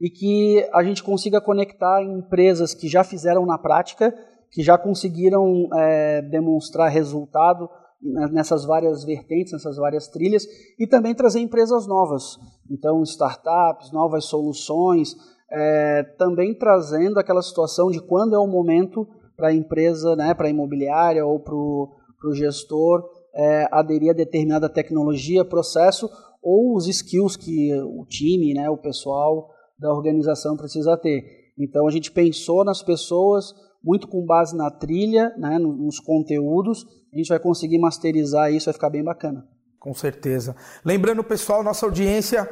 e 0.00 0.10
que 0.10 0.68
a 0.72 0.82
gente 0.82 1.02
consiga 1.02 1.40
conectar 1.40 2.02
empresas 2.02 2.74
que 2.74 2.88
já 2.88 3.04
fizeram 3.04 3.46
na 3.46 3.56
prática, 3.56 4.12
que 4.50 4.62
já 4.62 4.76
conseguiram 4.76 5.68
é, 5.74 6.20
demonstrar 6.22 6.90
resultado 6.90 7.70
nessas 8.02 8.64
várias 8.64 9.04
vertentes, 9.04 9.52
nessas 9.52 9.76
várias 9.76 10.08
trilhas, 10.08 10.46
e 10.78 10.86
também 10.86 11.14
trazer 11.14 11.40
empresas 11.40 11.86
novas. 11.86 12.38
Então, 12.70 13.02
startups, 13.02 13.92
novas 13.92 14.24
soluções, 14.24 15.14
é, 15.50 16.02
também 16.18 16.54
trazendo 16.54 17.18
aquela 17.18 17.42
situação 17.42 17.90
de 17.90 18.00
quando 18.00 18.34
é 18.34 18.38
o 18.38 18.46
momento 18.46 19.06
para 19.36 19.48
a 19.48 19.54
empresa, 19.54 20.16
né, 20.16 20.34
para 20.34 20.46
a 20.46 20.50
imobiliária 20.50 21.24
ou 21.24 21.38
para 21.38 21.54
o 21.54 22.34
gestor 22.34 23.04
é, 23.34 23.66
aderir 23.70 24.10
a 24.10 24.14
determinada 24.14 24.68
tecnologia, 24.68 25.44
processo 25.44 26.08
ou 26.42 26.76
os 26.76 26.88
skills 26.88 27.36
que 27.36 27.72
o 27.74 28.04
time, 28.06 28.52
né, 28.54 28.68
o 28.68 28.76
pessoal 28.76 29.50
da 29.78 29.92
organização 29.92 30.56
precisa 30.56 30.96
ter. 30.96 31.24
Então 31.58 31.86
a 31.86 31.90
gente 31.90 32.10
pensou 32.10 32.64
nas 32.64 32.82
pessoas 32.82 33.54
muito 33.82 34.08
com 34.08 34.24
base 34.24 34.56
na 34.56 34.70
trilha, 34.70 35.34
né, 35.36 35.58
nos 35.58 35.98
conteúdos, 35.98 36.86
a 37.12 37.16
gente 37.16 37.28
vai 37.28 37.38
conseguir 37.38 37.78
masterizar 37.78 38.52
isso, 38.52 38.66
vai 38.66 38.74
ficar 38.74 38.90
bem 38.90 39.02
bacana. 39.02 39.46
Com 39.78 39.92
certeza. 39.92 40.54
Lembrando, 40.84 41.24
pessoal, 41.24 41.62
nossa 41.62 41.84
audiência, 41.84 42.48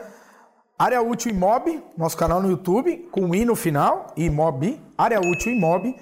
Área 0.78 1.00
Útil 1.00 1.32
Imob, 1.32 1.82
nosso 1.96 2.16
canal 2.16 2.42
no 2.42 2.50
YouTube, 2.50 3.08
com 3.12 3.34
I 3.34 3.44
no 3.44 3.54
final, 3.54 4.12
Imob, 4.16 4.80
Área 4.98 5.20
Útil 5.20 5.52
Imob. 5.52 5.94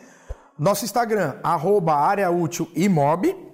Nosso 0.59 0.85
Instagram, 0.85 1.37
arroba 1.43 1.95
Área 1.95 2.31
Útil 2.31 2.69
Imob 2.75 3.49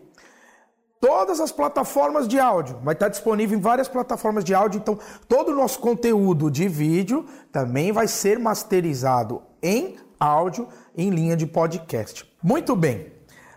todas 1.04 1.38
as 1.38 1.52
plataformas 1.52 2.26
de 2.26 2.40
áudio. 2.40 2.78
Vai 2.82 2.94
estar 2.94 3.10
disponível 3.10 3.58
em 3.58 3.60
várias 3.60 3.86
plataformas 3.86 4.42
de 4.42 4.54
áudio. 4.54 4.78
Então, 4.78 4.98
todo 5.28 5.52
o 5.52 5.54
nosso 5.54 5.78
conteúdo 5.78 6.50
de 6.50 6.66
vídeo 6.66 7.26
também 7.52 7.92
vai 7.92 8.08
ser 8.08 8.38
masterizado 8.38 9.42
em 9.62 9.96
áudio 10.18 10.66
em 10.96 11.10
linha 11.10 11.36
de 11.36 11.46
podcast. 11.46 12.24
Muito 12.42 12.74
bem. 12.76 13.12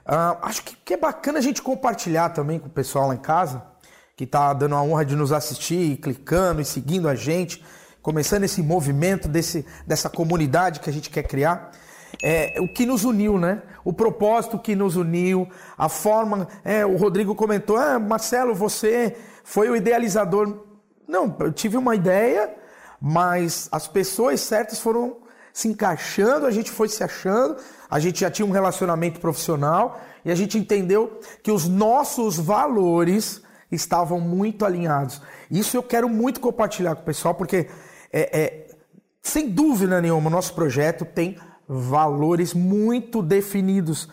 Uh, 0.06 0.38
acho 0.42 0.64
que, 0.64 0.76
que, 0.76 0.94
é 0.94 0.98
bacana 0.98 1.40
a 1.40 1.42
gente 1.42 1.62
compartilhar 1.62 2.30
também 2.30 2.60
com 2.60 2.68
o 2.68 2.72
pessoal 2.72 3.10
lá 3.10 3.16
em 3.16 3.20
casa, 3.20 3.62
que 4.16 4.24
está 4.24 4.54
dando 4.54 4.76
a 4.76 4.82
honra 4.82 5.06
de 5.06 5.16
nos 5.16 5.32
assistir, 5.32 5.98
clicando 5.98 6.62
e 6.62 6.66
seguindo 6.66 7.10
a 7.10 7.16
gente, 7.16 7.64
começando 8.02 8.44
esse 8.44 8.62
movimento 8.62 9.28
desse, 9.28 9.66
dessa 9.86 10.10
comunidade 10.10 10.80
que 10.80 10.90
a 10.90 10.94
gente 10.94 11.10
quer 11.10 11.24
criar 11.24 11.72
é, 12.22 12.56
o 12.60 12.68
que 12.68 12.86
nos 12.86 13.04
uniu, 13.04 13.38
né? 13.38 13.62
O 13.84 13.94
propósito 13.94 14.58
que 14.58 14.76
nos 14.76 14.96
uniu, 14.96 15.48
a 15.78 15.90
forma. 15.90 16.48
É, 16.64 16.86
o 16.86 16.96
Rodrigo 16.96 17.36
comentou: 17.36 17.78
ah, 17.78 18.00
Marcelo, 18.00 18.54
você 18.56 19.16
foi 19.44 19.70
o 19.70 19.76
idealizador. 19.76 20.66
Não, 21.08 21.36
eu 21.40 21.52
tive 21.52 21.78
uma 21.78 21.96
ideia, 21.96 22.54
mas 23.00 23.70
as 23.72 23.88
pessoas 23.88 24.42
certas 24.42 24.80
foram 24.80 25.18
se 25.58 25.68
encaixando, 25.68 26.46
a 26.46 26.52
gente 26.52 26.70
foi 26.70 26.88
se 26.88 27.04
achando, 27.04 27.58
a 27.90 28.00
gente 28.00 28.20
já 28.20 28.30
tinha 28.30 28.46
um 28.46 28.52
relacionamento 28.52 29.20
profissional 29.20 30.00
e 30.24 30.30
a 30.30 30.36
gente 30.36 30.56
entendeu 30.56 31.20
que 31.42 31.52
os 31.52 31.68
nossos 31.68 32.38
valores 32.38 33.42
estavam 33.72 34.20
muito 34.20 34.64
alinhados. 34.64 35.20
Isso 35.50 35.76
eu 35.76 35.82
quero 35.82 36.08
muito 36.08 36.40
compartilhar 36.40 36.94
com 36.94 37.02
o 37.02 37.06
pessoal, 37.06 37.34
porque 37.34 37.68
é, 38.14 38.40
é 38.40 38.68
sem 39.24 39.50
dúvida 39.50 40.00
nenhuma, 40.00 40.28
o 40.28 40.32
nosso 40.32 40.54
projeto 40.54 41.04
tem 41.04 41.40
valores 41.68 42.54
muito 42.54 43.24
definidos. 43.24 44.08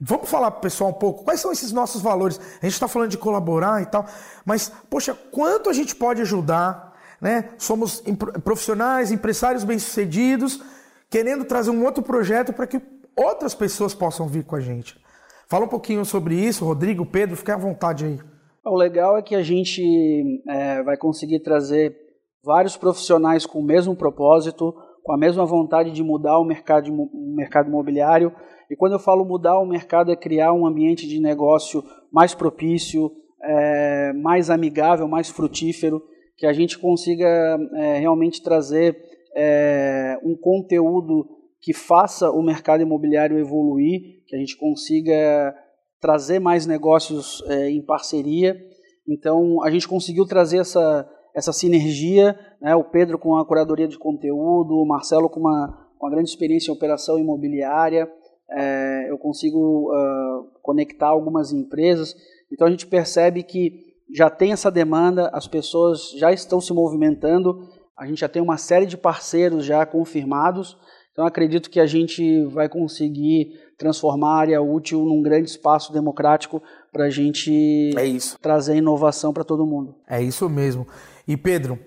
Vamos 0.00 0.28
falar 0.28 0.50
para 0.50 0.58
o 0.58 0.62
pessoal 0.62 0.90
um 0.90 0.94
pouco 0.94 1.22
quais 1.22 1.38
são 1.38 1.52
esses 1.52 1.70
nossos 1.70 2.02
valores. 2.02 2.40
A 2.60 2.66
gente 2.66 2.74
está 2.74 2.88
falando 2.88 3.10
de 3.10 3.18
colaborar 3.18 3.80
e 3.80 3.86
tal, 3.86 4.04
mas, 4.44 4.68
poxa, 4.90 5.14
quanto 5.14 5.70
a 5.70 5.72
gente 5.72 5.94
pode 5.94 6.20
ajudar? 6.22 6.91
Né? 7.22 7.50
Somos 7.56 8.02
profissionais, 8.42 9.12
empresários 9.12 9.62
bem-sucedidos, 9.62 10.60
querendo 11.08 11.44
trazer 11.44 11.70
um 11.70 11.84
outro 11.84 12.02
projeto 12.02 12.52
para 12.52 12.66
que 12.66 12.82
outras 13.16 13.54
pessoas 13.54 13.94
possam 13.94 14.26
vir 14.26 14.44
com 14.44 14.56
a 14.56 14.60
gente. 14.60 15.00
Fala 15.48 15.66
um 15.66 15.68
pouquinho 15.68 16.04
sobre 16.04 16.34
isso, 16.34 16.64
Rodrigo, 16.64 17.06
Pedro, 17.06 17.36
fique 17.36 17.52
à 17.52 17.56
vontade 17.56 18.06
aí. 18.06 18.18
O 18.64 18.74
legal 18.74 19.16
é 19.16 19.22
que 19.22 19.36
a 19.36 19.42
gente 19.42 20.42
é, 20.48 20.82
vai 20.82 20.96
conseguir 20.96 21.40
trazer 21.40 21.96
vários 22.42 22.76
profissionais 22.76 23.46
com 23.46 23.60
o 23.60 23.64
mesmo 23.64 23.94
propósito, 23.94 24.74
com 25.04 25.12
a 25.12 25.18
mesma 25.18 25.44
vontade 25.44 25.92
de 25.92 26.02
mudar 26.02 26.38
o 26.38 26.44
mercado, 26.44 26.92
o 26.92 27.34
mercado 27.36 27.68
imobiliário. 27.68 28.32
E 28.68 28.74
quando 28.74 28.94
eu 28.94 28.98
falo 28.98 29.24
mudar 29.24 29.58
o 29.60 29.66
mercado, 29.66 30.10
é 30.10 30.16
criar 30.16 30.52
um 30.52 30.66
ambiente 30.66 31.06
de 31.06 31.20
negócio 31.20 31.84
mais 32.10 32.34
propício, 32.34 33.12
é, 33.44 34.12
mais 34.12 34.50
amigável, 34.50 35.06
mais 35.06 35.28
frutífero, 35.28 36.02
que 36.42 36.46
a 36.48 36.52
gente 36.52 36.76
consiga 36.76 37.56
é, 37.72 38.00
realmente 38.00 38.42
trazer 38.42 38.96
é, 39.32 40.18
um 40.24 40.34
conteúdo 40.34 41.24
que 41.60 41.72
faça 41.72 42.32
o 42.32 42.42
mercado 42.42 42.82
imobiliário 42.82 43.38
evoluir, 43.38 44.24
que 44.26 44.34
a 44.34 44.38
gente 44.40 44.56
consiga 44.56 45.54
trazer 46.00 46.40
mais 46.40 46.66
negócios 46.66 47.44
é, 47.46 47.70
em 47.70 47.80
parceria. 47.80 48.60
Então, 49.08 49.62
a 49.62 49.70
gente 49.70 49.86
conseguiu 49.86 50.26
trazer 50.26 50.58
essa, 50.58 51.08
essa 51.32 51.52
sinergia, 51.52 52.36
né, 52.60 52.74
o 52.74 52.82
Pedro 52.82 53.20
com 53.20 53.36
a 53.36 53.46
curadoria 53.46 53.86
de 53.86 53.96
conteúdo, 53.96 54.74
o 54.74 54.84
Marcelo 54.84 55.30
com 55.30 55.38
uma, 55.38 55.92
uma 56.00 56.10
grande 56.10 56.28
experiência 56.28 56.72
em 56.72 56.74
operação 56.74 57.20
imobiliária, 57.20 58.10
é, 58.50 59.08
eu 59.08 59.16
consigo 59.16 59.92
uh, 59.92 60.60
conectar 60.60 61.06
algumas 61.06 61.52
empresas, 61.52 62.16
então 62.52 62.66
a 62.66 62.70
gente 62.70 62.88
percebe 62.88 63.44
que 63.44 63.91
já 64.14 64.28
tem 64.28 64.52
essa 64.52 64.70
demanda, 64.70 65.30
as 65.32 65.46
pessoas 65.46 66.10
já 66.18 66.32
estão 66.32 66.60
se 66.60 66.72
movimentando, 66.72 67.68
a 67.98 68.06
gente 68.06 68.20
já 68.20 68.28
tem 68.28 68.42
uma 68.42 68.56
série 68.56 68.86
de 68.86 68.96
parceiros 68.96 69.64
já 69.64 69.84
confirmados, 69.86 70.76
então 71.12 71.26
acredito 71.26 71.70
que 71.70 71.80
a 71.80 71.86
gente 71.86 72.44
vai 72.46 72.68
conseguir 72.68 73.52
transformar 73.78 74.34
a 74.34 74.38
área 74.38 74.62
útil 74.62 75.04
num 75.04 75.22
grande 75.22 75.50
espaço 75.50 75.92
democrático 75.92 76.62
para 76.90 77.04
a 77.04 77.10
gente 77.10 77.90
é 77.96 78.38
trazer 78.40 78.76
inovação 78.76 79.32
para 79.32 79.44
todo 79.44 79.66
mundo. 79.66 79.96
É 80.08 80.22
isso 80.22 80.48
mesmo. 80.48 80.86
E 81.26 81.36
Pedro, 81.36 81.78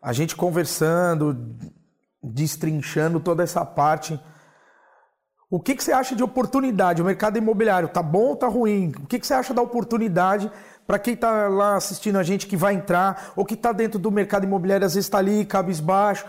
a 0.00 0.12
gente 0.12 0.36
conversando, 0.36 1.56
destrinchando 2.22 3.18
toda 3.18 3.42
essa 3.42 3.64
parte. 3.64 4.18
O 5.50 5.58
que, 5.58 5.74
que 5.74 5.82
você 5.82 5.92
acha 5.92 6.14
de 6.14 6.22
oportunidade? 6.22 7.00
O 7.00 7.04
mercado 7.04 7.38
imobiliário 7.38 7.88
tá 7.88 8.02
bom 8.02 8.28
ou 8.28 8.36
tá 8.36 8.46
ruim? 8.46 8.92
O 9.02 9.06
que, 9.06 9.18
que 9.18 9.26
você 9.26 9.34
acha 9.34 9.54
da 9.54 9.62
oportunidade 9.62 10.50
para 10.88 10.98
quem 10.98 11.12
está 11.12 11.48
lá 11.48 11.76
assistindo 11.76 12.16
a 12.16 12.22
gente 12.22 12.46
que 12.46 12.56
vai 12.56 12.72
entrar 12.72 13.34
ou 13.36 13.44
que 13.44 13.52
está 13.52 13.72
dentro 13.72 13.98
do 13.98 14.10
mercado 14.10 14.44
imobiliário, 14.44 14.86
às 14.86 14.94
vezes 14.94 15.04
está 15.04 15.18
ali, 15.18 15.44
cabisbaixo? 15.44 16.24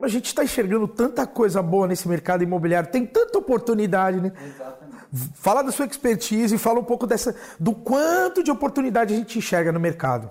A 0.00 0.08
gente 0.08 0.24
está 0.24 0.42
enxergando 0.42 0.88
tanta 0.88 1.26
coisa 1.26 1.60
boa 1.60 1.86
nesse 1.86 2.08
mercado 2.08 2.42
imobiliário, 2.42 2.90
tem 2.90 3.04
tanta 3.04 3.36
oportunidade, 3.36 4.22
né? 4.22 4.32
Exatamente. 4.42 5.34
Fala 5.34 5.62
da 5.62 5.70
sua 5.70 5.84
expertise 5.84 6.54
e 6.54 6.58
fala 6.58 6.80
um 6.80 6.84
pouco 6.84 7.06
dessa, 7.06 7.36
do 7.60 7.74
quanto 7.74 8.42
de 8.42 8.50
oportunidade 8.50 9.12
a 9.12 9.16
gente 9.18 9.36
enxerga 9.36 9.70
no 9.70 9.78
mercado. 9.78 10.30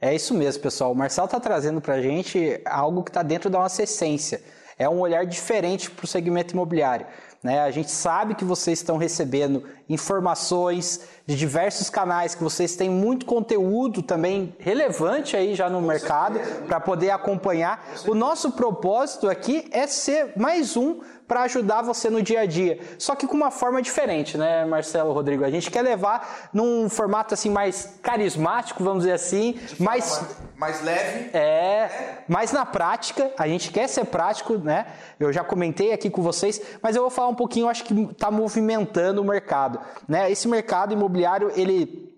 É 0.00 0.12
isso 0.12 0.34
mesmo, 0.34 0.60
pessoal. 0.60 0.90
O 0.90 0.96
Marcelo 0.96 1.26
está 1.26 1.38
trazendo 1.38 1.80
para 1.80 1.94
a 1.94 2.02
gente 2.02 2.60
algo 2.64 3.04
que 3.04 3.10
está 3.10 3.22
dentro 3.22 3.48
da 3.48 3.60
nossa 3.60 3.84
essência. 3.84 4.42
É 4.76 4.88
um 4.88 4.98
olhar 4.98 5.24
diferente 5.24 5.88
para 5.88 6.04
o 6.04 6.08
segmento 6.08 6.52
imobiliário. 6.52 7.06
Né? 7.44 7.60
A 7.60 7.70
gente 7.70 7.90
sabe 7.90 8.34
que 8.34 8.44
vocês 8.44 8.80
estão 8.80 8.96
recebendo 8.96 9.64
informações 9.88 11.00
de 11.26 11.36
diversos 11.36 11.88
canais, 11.88 12.34
que 12.34 12.42
vocês 12.42 12.76
têm 12.76 12.90
muito 12.90 13.24
conteúdo 13.26 14.02
também 14.02 14.54
relevante 14.58 15.36
aí 15.36 15.54
já 15.54 15.70
no 15.70 15.80
Com 15.80 15.86
mercado 15.86 16.38
para 16.66 16.80
poder 16.80 17.10
acompanhar. 17.10 17.84
O 18.06 18.14
nosso 18.14 18.52
propósito 18.52 19.28
aqui 19.28 19.66
é 19.70 19.86
ser 19.86 20.32
mais 20.36 20.76
um 20.76 21.00
para 21.26 21.42
ajudar 21.42 21.82
você 21.82 22.10
no 22.10 22.22
dia 22.22 22.40
a 22.40 22.46
dia. 22.46 22.78
Só 22.98 23.14
que 23.14 23.26
com 23.26 23.34
uma 23.34 23.50
forma 23.50 23.80
diferente, 23.80 24.36
né, 24.36 24.64
Marcelo 24.66 25.12
Rodrigo? 25.12 25.44
A 25.44 25.50
gente 25.50 25.70
quer 25.70 25.82
levar 25.82 26.50
num 26.52 26.88
formato 26.88 27.32
assim 27.32 27.48
mais 27.48 27.98
carismático, 28.02 28.84
vamos 28.84 29.04
dizer 29.04 29.14
assim, 29.14 29.58
mais 29.78 30.22
mais 30.56 30.82
leve. 30.82 31.30
É, 31.36 32.22
mais 32.28 32.52
na 32.52 32.64
prática. 32.64 33.32
A 33.38 33.46
gente 33.46 33.70
quer 33.70 33.88
ser 33.88 34.04
prático, 34.06 34.56
né? 34.56 34.86
Eu 35.18 35.32
já 35.32 35.42
comentei 35.42 35.92
aqui 35.92 36.08
com 36.08 36.22
vocês, 36.22 36.60
mas 36.80 36.96
eu 36.96 37.02
vou 37.02 37.10
falar 37.10 37.28
um 37.28 37.34
pouquinho. 37.34 37.68
Acho 37.68 37.84
que 37.84 37.94
está 38.02 38.30
movimentando 38.30 39.20
o 39.20 39.24
mercado, 39.24 39.73
né? 40.08 40.30
Esse 40.30 40.48
mercado 40.48 40.92
imobiliário 40.92 41.50
ele 41.54 42.12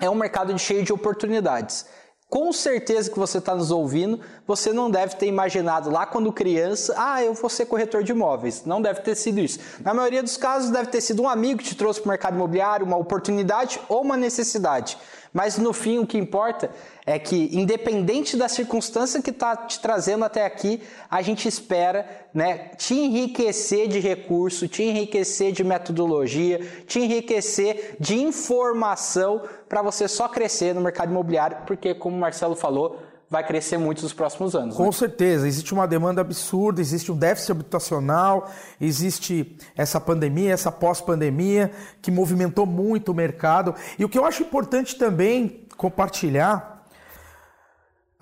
é 0.00 0.08
um 0.08 0.14
mercado 0.14 0.56
cheio 0.58 0.82
de 0.82 0.92
oportunidades 0.92 1.86
com 2.32 2.50
certeza 2.50 3.10
que 3.10 3.18
você 3.18 3.36
está 3.36 3.54
nos 3.54 3.70
ouvindo, 3.70 4.18
você 4.46 4.72
não 4.72 4.90
deve 4.90 5.16
ter 5.16 5.26
imaginado 5.26 5.90
lá 5.90 6.06
quando 6.06 6.32
criança, 6.32 6.94
ah, 6.96 7.22
eu 7.22 7.34
vou 7.34 7.50
ser 7.50 7.66
corretor 7.66 8.02
de 8.02 8.12
imóveis. 8.12 8.64
Não 8.64 8.80
deve 8.80 9.02
ter 9.02 9.14
sido 9.14 9.38
isso. 9.38 9.58
Na 9.84 9.92
maioria 9.92 10.22
dos 10.22 10.38
casos, 10.38 10.70
deve 10.70 10.86
ter 10.86 11.02
sido 11.02 11.20
um 11.20 11.28
amigo 11.28 11.58
que 11.58 11.66
te 11.66 11.74
trouxe 11.74 12.00
para 12.00 12.06
o 12.06 12.08
mercado 12.08 12.34
imobiliário, 12.34 12.86
uma 12.86 12.96
oportunidade 12.96 13.78
ou 13.86 14.00
uma 14.00 14.16
necessidade. 14.16 14.96
Mas 15.32 15.56
no 15.56 15.72
fim, 15.72 15.98
o 15.98 16.06
que 16.06 16.18
importa 16.18 16.70
é 17.06 17.18
que, 17.18 17.48
independente 17.52 18.36
da 18.36 18.48
circunstância 18.48 19.22
que 19.22 19.30
está 19.30 19.56
te 19.56 19.80
trazendo 19.80 20.24
até 20.24 20.44
aqui, 20.44 20.82
a 21.10 21.22
gente 21.22 21.48
espera 21.48 22.06
né, 22.34 22.70
te 22.76 22.94
enriquecer 22.94 23.88
de 23.88 23.98
recurso, 23.98 24.68
te 24.68 24.82
enriquecer 24.82 25.52
de 25.52 25.64
metodologia, 25.64 26.60
te 26.86 27.00
enriquecer 27.00 27.96
de 27.98 28.20
informação 28.20 29.42
para 29.68 29.80
você 29.80 30.06
só 30.06 30.28
crescer 30.28 30.74
no 30.74 30.82
mercado 30.82 31.10
imobiliário, 31.10 31.58
porque, 31.66 31.94
como 31.94 32.14
o 32.14 32.20
Marcelo 32.20 32.54
falou, 32.54 33.00
vai 33.32 33.44
crescer 33.44 33.78
muito 33.78 34.02
nos 34.02 34.12
próximos 34.12 34.54
anos. 34.54 34.76
Com 34.76 34.84
né? 34.84 34.92
certeza, 34.92 35.48
existe 35.48 35.72
uma 35.72 35.88
demanda 35.88 36.20
absurda, 36.20 36.82
existe 36.82 37.10
um 37.10 37.16
déficit 37.16 37.52
habitacional, 37.52 38.50
existe 38.78 39.56
essa 39.74 39.98
pandemia, 39.98 40.52
essa 40.52 40.70
pós-pandemia 40.70 41.72
que 42.02 42.10
movimentou 42.10 42.66
muito 42.66 43.10
o 43.10 43.14
mercado. 43.14 43.74
E 43.98 44.04
o 44.04 44.08
que 44.08 44.18
eu 44.18 44.26
acho 44.26 44.42
importante 44.42 44.96
também 44.96 45.66
compartilhar 45.78 46.72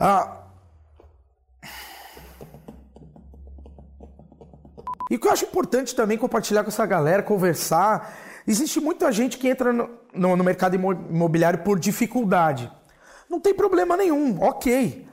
ah. 0.01 0.39
E 5.11 5.17
o 5.17 5.19
que 5.19 5.27
eu 5.27 5.33
acho 5.33 5.45
importante 5.45 5.95
também 5.95 6.17
compartilhar 6.17 6.63
com 6.63 6.71
essa 6.71 6.87
galera, 6.87 7.23
conversar. 7.23 8.17
Existe 8.47 8.81
muita 8.81 9.13
gente 9.13 9.37
que 9.37 9.49
entra 9.49 9.73
no, 9.73 9.91
no, 10.15 10.37
no 10.37 10.43
mercado 10.43 10.75
imobiliário 10.77 11.59
por 11.59 11.79
dificuldade. 11.79 12.73
Não 13.31 13.39
tem 13.39 13.55
problema 13.55 13.97
nenhum, 13.97 14.43
ok. 14.43 15.07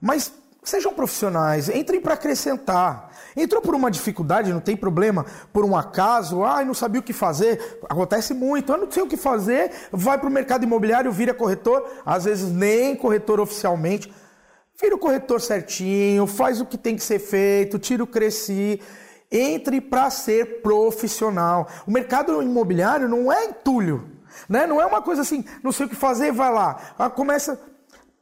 Mas 0.00 0.32
sejam 0.62 0.94
profissionais, 0.94 1.68
entrem 1.68 2.00
para 2.00 2.14
acrescentar. 2.14 3.10
Entrou 3.36 3.60
por 3.60 3.74
uma 3.74 3.90
dificuldade, 3.90 4.52
não 4.52 4.60
tem 4.60 4.76
problema, 4.76 5.26
por 5.52 5.64
um 5.64 5.76
acaso, 5.76 6.44
ah, 6.44 6.64
não 6.64 6.72
sabia 6.72 7.00
o 7.00 7.02
que 7.02 7.12
fazer, 7.12 7.80
acontece 7.88 8.32
muito, 8.32 8.72
eu 8.72 8.78
não 8.78 8.88
sei 8.88 9.02
o 9.02 9.08
que 9.08 9.16
fazer, 9.16 9.72
vai 9.90 10.16
para 10.16 10.28
o 10.28 10.32
mercado 10.32 10.62
imobiliário, 10.62 11.10
vira 11.10 11.34
corretor, 11.34 11.84
às 12.06 12.24
vezes 12.24 12.52
nem 12.52 12.94
corretor 12.94 13.40
oficialmente. 13.40 14.14
Vira 14.80 14.94
o 14.94 14.98
corretor 14.98 15.40
certinho, 15.40 16.28
faz 16.28 16.60
o 16.60 16.66
que 16.66 16.78
tem 16.78 16.94
que 16.94 17.02
ser 17.02 17.18
feito, 17.18 17.78
tira 17.78 18.04
o 18.04 18.06
cresci, 18.06 18.80
entre 19.30 19.80
para 19.80 20.10
ser 20.10 20.62
profissional. 20.62 21.68
O 21.86 21.90
mercado 21.90 22.40
imobiliário 22.40 23.08
não 23.08 23.32
é 23.32 23.46
entulho, 23.46 24.13
né? 24.48 24.66
Não 24.66 24.80
é 24.80 24.86
uma 24.86 25.02
coisa 25.02 25.22
assim, 25.22 25.44
não 25.62 25.72
sei 25.72 25.86
o 25.86 25.88
que 25.88 25.96
fazer, 25.96 26.32
vai 26.32 26.52
lá. 26.52 26.94
Ah, 26.98 27.10
começa, 27.10 27.60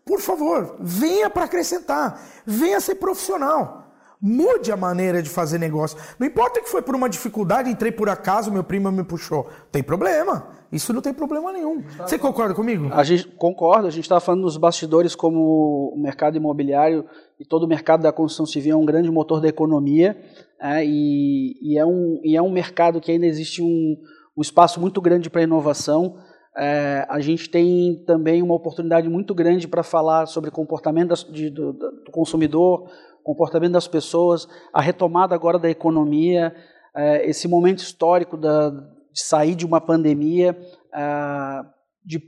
por 0.05 0.21
favor, 0.21 0.77
venha 0.81 1.31
para 1.31 1.45
acrescentar, 1.45 2.21
venha 2.47 2.81
ser 2.81 2.97
profissional. 2.97 3.81
Mude 4.25 4.71
a 4.71 4.77
maneira 4.77 5.21
de 5.21 5.29
fazer 5.29 5.59
negócio. 5.59 5.99
Não 6.17 6.25
importa 6.25 6.61
que 6.61 6.69
foi 6.69 6.81
por 6.81 6.95
uma 6.95 7.09
dificuldade, 7.09 7.69
entrei 7.69 7.91
por 7.91 8.09
acaso, 8.09 8.53
meu 8.53 8.63
primo 8.63 8.93
me 8.93 9.03
puxou. 9.03 9.49
Tem 9.73 9.83
problema. 9.83 10.47
Isso 10.71 10.93
não 10.93 11.03
tem 11.03 11.13
problema 11.13 11.53
nenhum. 11.53 11.83
Você 11.99 12.17
concorda 12.17 12.55
comigo? 12.55 12.89
A 12.93 13.03
gente 13.03 13.27
concorda. 13.27 13.89
A 13.89 13.91
gente 13.91 14.05
estava 14.05 14.21
falando 14.21 14.43
nos 14.43 14.57
bastidores 14.57 15.17
como 15.17 15.93
o 15.93 16.01
mercado 16.01 16.37
imobiliário 16.37 17.05
e 17.39 17.45
todo 17.45 17.65
o 17.65 17.69
mercado 17.69 18.03
da 18.03 18.13
construção 18.13 18.47
civil 18.47 18.75
é 18.75 18.77
um 18.77 18.87
grande 18.87 19.11
motor 19.11 19.41
da 19.41 19.49
economia 19.49 20.17
é, 20.61 20.87
e, 20.87 21.59
e, 21.61 21.77
é 21.77 21.85
um, 21.85 22.21
e 22.23 22.37
é 22.37 22.41
um 22.41 22.53
mercado 22.53 23.01
que 23.01 23.11
ainda 23.11 23.27
existe 23.27 23.61
um, 23.61 23.97
um 24.37 24.43
espaço 24.43 24.81
muito 24.81 25.01
grande 25.01 25.31
para 25.31 25.43
inovação. 25.43 26.17
É, 26.57 27.07
a 27.09 27.21
gente 27.21 27.49
tem 27.49 28.03
também 28.07 28.43
uma 28.43 28.55
oportunidade 28.55 29.09
muito 29.09 29.35
grande 29.35 29.67
para 29.67 29.83
falar 29.83 30.27
sobre 30.27 30.51
comportamento 30.51 31.15
de, 31.33 31.49
do, 31.49 31.73
do 31.73 32.11
consumidor, 32.11 32.91
comportamento 33.23 33.73
das 33.73 33.89
pessoas, 33.89 34.49
a 34.73 34.81
retomada 34.81 35.35
agora 35.35 35.59
da 35.59 35.71
economia, 35.71 36.55
é, 36.95 37.29
esse 37.29 37.49
momento 37.49 37.79
histórico 37.79 38.37
da, 38.37 38.71
de 38.71 39.23
sair 39.23 39.55
de 39.55 39.65
uma 39.65 39.81
pandemia, 39.81 40.59
é, 40.95 41.65
de, 42.05 42.21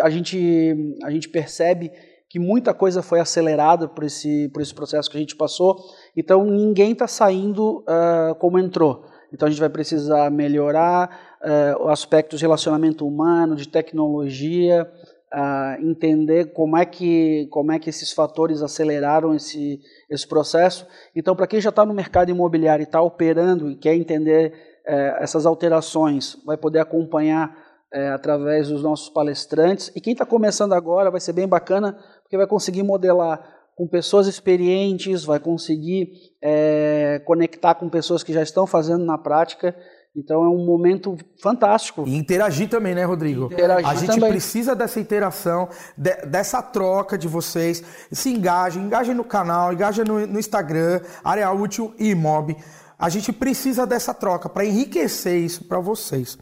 a, 0.00 0.10
gente, 0.10 0.96
a 1.02 1.10
gente 1.10 1.28
percebe 1.28 1.90
que 2.28 2.38
muita 2.38 2.72
coisa 2.72 3.02
foi 3.02 3.20
acelerada 3.20 3.86
por 3.88 4.04
esse, 4.04 4.48
por 4.50 4.62
esse 4.62 4.74
processo 4.74 5.10
que 5.10 5.16
a 5.16 5.20
gente 5.20 5.36
passou, 5.36 5.76
então 6.16 6.44
ninguém 6.44 6.92
está 6.92 7.06
saindo 7.06 7.80
uh, 7.80 8.34
como 8.36 8.58
entrou. 8.58 9.04
Então 9.30 9.46
a 9.46 9.50
gente 9.50 9.60
vai 9.60 9.68
precisar 9.68 10.30
melhorar 10.30 11.31
uh, 11.42 11.84
o 11.84 11.88
aspecto 11.88 12.36
de 12.36 12.42
relacionamento 12.42 13.06
humano, 13.06 13.56
de 13.56 13.68
tecnologia, 13.68 14.90
uh, 15.32 15.82
entender 15.84 16.52
como 16.52 16.76
é 16.76 16.84
que 16.84 17.46
como 17.50 17.72
é 17.72 17.78
que 17.78 17.90
esses 17.90 18.12
fatores 18.12 18.62
aceleraram 18.62 19.34
esse 19.34 19.80
esse 20.08 20.26
processo. 20.26 20.86
Então, 21.14 21.34
para 21.34 21.46
quem 21.46 21.60
já 21.60 21.70
está 21.70 21.84
no 21.84 21.94
mercado 21.94 22.30
imobiliário 22.30 22.82
e 22.82 22.84
está 22.84 23.00
operando 23.00 23.70
e 23.70 23.76
quer 23.76 23.94
entender 23.94 24.52
uh, 24.86 25.22
essas 25.22 25.46
alterações, 25.46 26.36
vai 26.44 26.56
poder 26.56 26.80
acompanhar 26.80 27.50
uh, 27.94 28.14
através 28.14 28.68
dos 28.68 28.82
nossos 28.82 29.08
palestrantes. 29.08 29.90
E 29.94 30.00
quem 30.00 30.12
está 30.12 30.26
começando 30.26 30.72
agora 30.72 31.10
vai 31.10 31.20
ser 31.20 31.32
bem 31.32 31.48
bacana, 31.48 31.98
porque 32.22 32.36
vai 32.36 32.46
conseguir 32.46 32.82
modelar 32.82 33.60
com 33.74 33.88
pessoas 33.88 34.26
experientes, 34.26 35.24
vai 35.24 35.40
conseguir 35.40 36.12
é, 36.42 37.22
conectar 37.24 37.74
com 37.74 37.88
pessoas 37.88 38.22
que 38.22 38.32
já 38.32 38.42
estão 38.42 38.66
fazendo 38.66 39.02
na 39.02 39.16
prática 39.16 39.74
então 40.14 40.44
é 40.44 40.48
um 40.48 40.64
momento 40.64 41.16
fantástico. 41.40 42.04
E 42.06 42.16
interagir 42.16 42.68
também, 42.68 42.94
né, 42.94 43.04
Rodrigo? 43.04 43.46
Interagir 43.46 43.88
a 43.88 43.94
gente 43.94 44.14
também. 44.14 44.30
precisa 44.30 44.74
dessa 44.74 45.00
interação, 45.00 45.70
de, 45.96 46.14
dessa 46.26 46.60
troca 46.60 47.16
de 47.16 47.26
vocês. 47.26 47.82
Se 48.12 48.28
engajem, 48.28 48.82
engajem 48.82 49.14
no 49.14 49.24
canal, 49.24 49.72
engajem 49.72 50.04
no, 50.04 50.26
no 50.26 50.38
Instagram, 50.38 51.00
Área 51.24 51.50
Útil 51.50 51.94
e 51.98 52.10
Imob. 52.10 52.54
A 52.98 53.08
gente 53.08 53.32
precisa 53.32 53.86
dessa 53.86 54.12
troca 54.12 54.50
para 54.50 54.64
enriquecer 54.66 55.40
isso 55.40 55.64
para 55.64 55.80
vocês. 55.80 56.38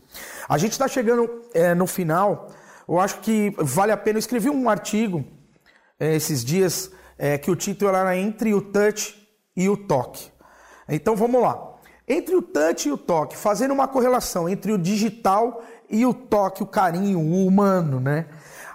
A 0.49 0.59
gente 0.59 0.73
está 0.73 0.89
chegando 0.89 1.31
é, 1.55 1.73
no 1.73 1.87
final. 1.87 2.49
Eu 2.89 2.99
acho 2.99 3.21
que 3.21 3.55
vale 3.57 3.93
a 3.93 3.97
pena. 3.97 4.17
Eu 4.17 4.21
escrevi 4.21 4.51
um 4.51 4.69
artigo 4.69 5.25
é, 5.99 6.17
esses 6.17 6.45
dias 6.45 6.91
é, 7.17 7.39
que 7.39 7.51
o 7.53 7.57
título 7.57 7.95
era 7.95 8.17
Entre 8.17 8.53
o 8.53 8.61
Touch 8.61 9.17
e 9.57 9.69
o 9.69 9.77
Toque. 9.77 10.29
Então 10.89 11.15
vamos 11.15 11.41
lá. 11.41 11.70
Entre 12.13 12.35
o 12.35 12.43
touch 12.43 12.89
e 12.89 12.93
o 12.93 12.99
toque, 12.99 13.37
fazendo 13.37 13.73
uma 13.73 13.87
correlação 13.87 14.49
entre 14.49 14.73
o 14.73 14.77
digital 14.77 15.63
e 15.89 16.05
o 16.05 16.13
toque, 16.13 16.61
o 16.61 16.67
carinho, 16.67 17.21
o 17.21 17.47
humano, 17.47 18.01
né? 18.01 18.27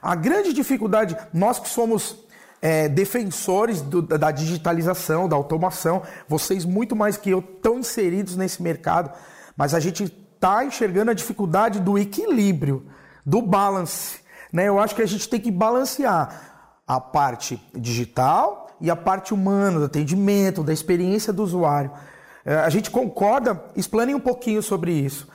A 0.02 0.16
grande 0.16 0.54
dificuldade, 0.54 1.18
nós 1.34 1.60
que 1.60 1.68
somos 1.68 2.26
é, 2.62 2.88
defensores 2.88 3.82
do, 3.82 4.02
da 4.02 4.32
digitalização, 4.32 5.28
da 5.28 5.36
automação, 5.36 6.02
vocês 6.30 6.64
muito 6.64 6.96
mais 6.96 7.18
que 7.18 7.30
eu 7.30 7.40
estão 7.40 7.80
inseridos 7.80 8.38
nesse 8.38 8.64
mercado, 8.64 9.12
mas 9.58 9.74
a 9.74 9.82
gente 9.82 10.06
está 10.06 10.64
enxergando 10.64 11.12
a 11.12 11.14
dificuldade 11.14 11.82
do 11.82 11.98
equilíbrio, 11.98 12.86
do 13.26 13.42
balance. 13.42 14.22
Né? 14.50 14.70
Eu 14.70 14.80
acho 14.80 14.96
que 14.96 15.02
a 15.02 15.06
gente 15.06 15.28
tem 15.28 15.42
que 15.42 15.52
balancear 15.52 16.80
a 16.88 17.02
parte 17.02 17.62
digital 17.76 18.70
e 18.80 18.90
a 18.90 18.96
parte 18.96 19.34
humana, 19.34 19.80
do 19.80 19.86
atendimento, 19.88 20.64
da 20.64 20.72
experiência 20.72 21.34
do 21.34 21.44
usuário. 21.44 21.92
É, 22.46 22.56
a 22.58 22.70
gente 22.70 22.92
concorda? 22.92 23.60
Explane 23.76 24.14
um 24.14 24.20
pouquinho 24.20 24.62
sobre 24.62 24.92
isso. 24.92 25.28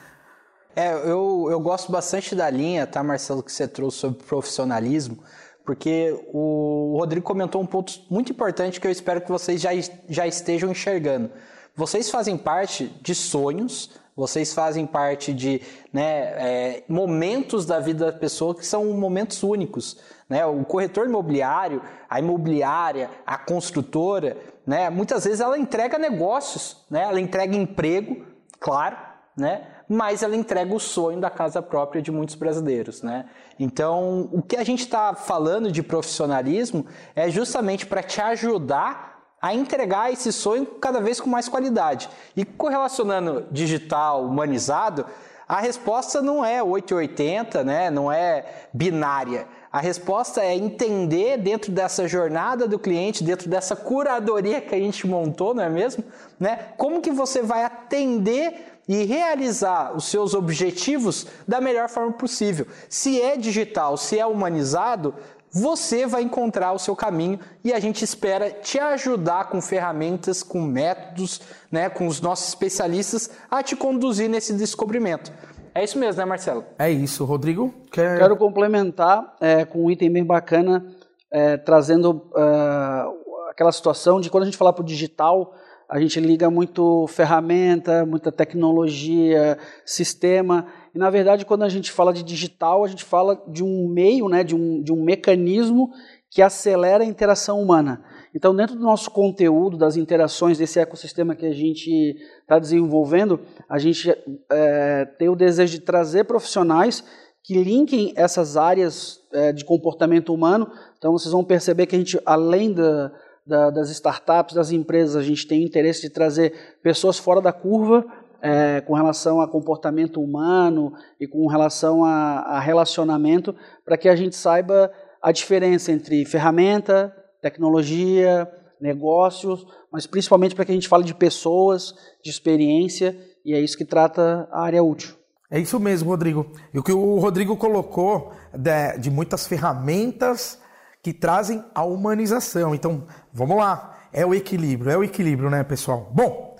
É, 0.73 0.93
eu, 0.93 1.47
eu 1.51 1.59
gosto 1.59 1.91
bastante 1.91 2.33
da 2.33 2.49
linha, 2.49 2.87
tá, 2.87 3.03
Marcelo, 3.03 3.43
que 3.43 3.51
você 3.51 3.67
trouxe 3.67 3.97
sobre 3.97 4.23
profissionalismo, 4.23 5.17
porque 5.65 6.17
o 6.31 6.95
Rodrigo 6.97 7.25
comentou 7.25 7.61
um 7.61 7.65
ponto 7.65 7.93
muito 8.09 8.31
importante 8.31 8.79
que 8.79 8.87
eu 8.87 8.91
espero 8.91 9.19
que 9.19 9.29
vocês 9.29 9.59
já, 9.59 9.71
já 10.07 10.25
estejam 10.25 10.71
enxergando. 10.71 11.29
Vocês 11.75 12.09
fazem 12.09 12.37
parte 12.37 12.87
de 13.01 13.13
sonhos, 13.13 13.91
Vocês 14.15 14.53
fazem 14.53 14.85
parte 14.85 15.33
de 15.33 15.61
né, 15.91 16.03
é, 16.03 16.83
momentos 16.87 17.65
da 17.65 17.79
vida 17.79 18.11
da 18.11 18.17
pessoa 18.17 18.53
que 18.53 18.65
são 18.65 18.85
momentos 18.93 19.41
únicos. 19.41 19.97
Né? 20.29 20.45
O 20.45 20.63
corretor 20.65 21.07
imobiliário, 21.07 21.81
a 22.09 22.19
imobiliária, 22.19 23.09
a 23.25 23.37
construtora, 23.37 24.37
né, 24.65 24.89
muitas 24.89 25.23
vezes 25.23 25.39
ela 25.39 25.57
entrega 25.57 25.97
negócios, 25.97 26.85
né? 26.89 27.03
ela 27.03 27.19
entrega 27.19 27.55
emprego, 27.55 28.25
claro, 28.59 28.97
né? 29.35 29.67
mas 29.89 30.23
ela 30.23 30.35
entrega 30.35 30.73
o 30.73 30.79
sonho 30.79 31.19
da 31.19 31.29
casa 31.29 31.61
própria 31.61 32.01
de 32.01 32.11
muitos 32.11 32.35
brasileiros. 32.35 33.01
Né? 33.01 33.25
Então, 33.59 34.29
o 34.31 34.41
que 34.41 34.55
a 34.55 34.63
gente 34.63 34.81
está 34.81 35.13
falando 35.13 35.71
de 35.71 35.83
profissionalismo 35.83 36.85
é 37.15 37.29
justamente 37.29 37.85
para 37.85 38.03
te 38.03 38.21
ajudar 38.21 39.11
a 39.41 39.55
entregar 39.55 40.13
esse 40.13 40.31
sonho 40.31 40.65
cada 40.65 41.01
vez 41.01 41.19
com 41.19 41.29
mais 41.29 41.49
qualidade. 41.49 42.07
E 42.37 42.45
correlacionando 42.45 43.47
digital, 43.51 44.23
humanizado, 44.23 45.05
a 45.51 45.59
resposta 45.59 46.21
não 46.21 46.45
é 46.45 46.63
880, 46.63 47.61
né? 47.65 47.89
não 47.89 48.09
é 48.09 48.45
binária. 48.71 49.45
A 49.69 49.81
resposta 49.81 50.41
é 50.41 50.55
entender 50.55 51.37
dentro 51.39 51.73
dessa 51.73 52.07
jornada 52.07 52.69
do 52.69 52.79
cliente, 52.79 53.21
dentro 53.21 53.49
dessa 53.49 53.75
curadoria 53.75 54.61
que 54.61 54.73
a 54.73 54.77
gente 54.77 55.05
montou, 55.05 55.53
não 55.53 55.61
é 55.61 55.69
mesmo? 55.69 56.05
Né? 56.39 56.67
Como 56.77 57.01
que 57.01 57.11
você 57.11 57.41
vai 57.41 57.65
atender 57.65 58.79
e 58.87 59.03
realizar 59.03 59.93
os 59.93 60.05
seus 60.05 60.33
objetivos 60.33 61.27
da 61.45 61.59
melhor 61.59 61.89
forma 61.89 62.13
possível. 62.13 62.65
Se 62.87 63.21
é 63.21 63.35
digital, 63.35 63.97
se 63.97 64.17
é 64.17 64.25
humanizado, 64.25 65.13
você 65.51 66.07
vai 66.07 66.21
encontrar 66.21 66.71
o 66.71 66.79
seu 66.79 66.95
caminho 66.95 67.39
e 67.63 67.73
a 67.73 67.79
gente 67.79 68.03
espera 68.03 68.49
te 68.49 68.79
ajudar 68.79 69.49
com 69.49 69.61
ferramentas, 69.61 70.41
com 70.41 70.61
métodos, 70.61 71.41
né, 71.71 71.89
com 71.89 72.07
os 72.07 72.21
nossos 72.21 72.47
especialistas 72.49 73.29
a 73.49 73.61
te 73.61 73.75
conduzir 73.75 74.29
nesse 74.29 74.53
descobrimento. 74.53 75.31
É 75.73 75.83
isso 75.83 75.97
mesmo, 75.97 76.19
né, 76.19 76.25
Marcelo? 76.25 76.65
É 76.77 76.89
isso, 76.89 77.23
Rodrigo. 77.25 77.73
Quer... 77.91 78.17
Quero 78.17 78.35
complementar 78.37 79.35
é, 79.39 79.65
com 79.65 79.85
um 79.85 79.91
item 79.91 80.11
bem 80.11 80.23
bacana, 80.23 80.85
é, 81.31 81.57
trazendo 81.57 82.29
é, 82.35 83.05
aquela 83.49 83.71
situação 83.71 84.19
de 84.19 84.29
quando 84.29 84.43
a 84.43 84.45
gente 84.45 84.57
falar 84.57 84.73
para 84.73 84.81
o 84.81 84.85
digital, 84.85 85.53
a 85.91 85.99
gente 85.99 86.19
liga 86.21 86.49
muito 86.49 87.05
ferramenta, 87.07 88.05
muita 88.05 88.31
tecnologia, 88.31 89.57
sistema. 89.85 90.65
E 90.93 90.99
na 90.99 91.09
verdade, 91.09 91.45
quando 91.45 91.63
a 91.63 91.69
gente 91.69 91.91
fala 91.91 92.13
de 92.13 92.23
digital, 92.23 92.83
a 92.83 92.87
gente 92.87 93.03
fala 93.03 93.41
de 93.47 93.63
um 93.63 93.87
meio, 93.87 94.27
né, 94.27 94.43
de, 94.43 94.55
um, 94.55 94.81
de 94.81 94.91
um 94.91 95.01
mecanismo 95.03 95.91
que 96.29 96.41
acelera 96.41 97.03
a 97.03 97.07
interação 97.07 97.61
humana. 97.61 98.03
Então, 98.33 98.55
dentro 98.55 98.75
do 98.75 98.81
nosso 98.81 99.11
conteúdo, 99.11 99.77
das 99.77 99.97
interações 99.97 100.57
desse 100.57 100.79
ecossistema 100.79 101.35
que 101.35 101.45
a 101.45 101.53
gente 101.53 102.15
está 102.41 102.57
desenvolvendo, 102.57 103.41
a 103.67 103.77
gente 103.77 104.09
é, 104.49 105.05
tem 105.19 105.27
o 105.27 105.35
desejo 105.35 105.73
de 105.73 105.81
trazer 105.81 106.23
profissionais 106.23 107.03
que 107.43 107.61
linkem 107.61 108.13
essas 108.15 108.55
áreas 108.55 109.19
é, 109.33 109.51
de 109.51 109.65
comportamento 109.65 110.33
humano. 110.33 110.71
Então, 110.97 111.11
vocês 111.11 111.31
vão 111.31 111.43
perceber 111.43 111.85
que 111.85 111.95
a 111.95 111.99
gente, 111.99 112.17
além 112.25 112.71
da, 112.71 113.11
da, 113.45 113.69
das 113.69 113.89
startups, 113.89 114.55
das 114.55 114.71
empresas, 114.71 115.17
a 115.17 115.23
gente 115.23 115.45
tem 115.45 115.63
interesse 115.63 116.01
de 116.01 116.09
trazer 116.09 116.77
pessoas 116.81 117.17
fora 117.17 117.41
da 117.41 117.51
curva 117.51 118.05
é, 118.41 118.81
com 118.81 118.93
relação 118.93 119.39
a 119.39 119.47
comportamento 119.47 120.21
humano 120.21 120.93
e 121.19 121.27
com 121.27 121.45
relação 121.47 122.03
a, 122.03 122.39
a 122.39 122.59
relacionamento, 122.59 123.55
para 123.85 123.97
que 123.97 124.09
a 124.09 124.15
gente 124.15 124.35
saiba 124.35 124.91
a 125.21 125.31
diferença 125.31 125.91
entre 125.91 126.25
ferramenta, 126.25 127.15
tecnologia, 127.41 128.51
negócios, 128.79 129.65
mas 129.91 130.07
principalmente 130.07 130.55
para 130.55 130.65
que 130.65 130.71
a 130.71 130.75
gente 130.75 130.87
fale 130.87 131.03
de 131.03 131.13
pessoas, 131.13 131.93
de 132.23 132.31
experiência, 132.31 133.17
e 133.45 133.53
é 133.53 133.59
isso 133.59 133.77
que 133.77 133.85
trata 133.85 134.47
a 134.51 134.63
área 134.63 134.83
útil. 134.83 135.15
É 135.49 135.59
isso 135.59 135.79
mesmo, 135.79 136.09
Rodrigo. 136.09 136.49
E 136.73 136.79
o 136.79 136.83
que 136.83 136.93
o 136.93 137.19
Rodrigo 137.19 137.57
colocou 137.57 138.31
de, 138.53 138.97
de 138.97 139.11
muitas 139.11 139.45
ferramentas 139.45 140.59
que 141.03 141.11
trazem 141.11 141.63
a 141.75 141.83
humanização. 141.83 142.73
Então, 142.73 143.05
vamos 143.33 143.57
lá. 143.57 143.97
É 144.13 144.25
o 144.25 144.33
equilíbrio, 144.33 144.91
é 144.91 144.97
o 144.97 145.03
equilíbrio, 145.03 145.49
né, 145.49 145.63
pessoal? 145.63 146.09
Bom, 146.13 146.50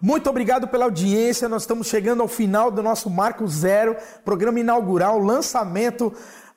muito 0.00 0.30
obrigado 0.30 0.68
pela 0.68 0.84
audiência. 0.84 1.48
Nós 1.48 1.62
estamos 1.62 1.88
chegando 1.88 2.22
ao 2.22 2.28
final 2.28 2.70
do 2.70 2.82
nosso 2.82 3.10
Marco 3.10 3.46
Zero, 3.48 3.96
programa 4.24 4.60
inaugural, 4.60 5.18
lançamento 5.18 6.12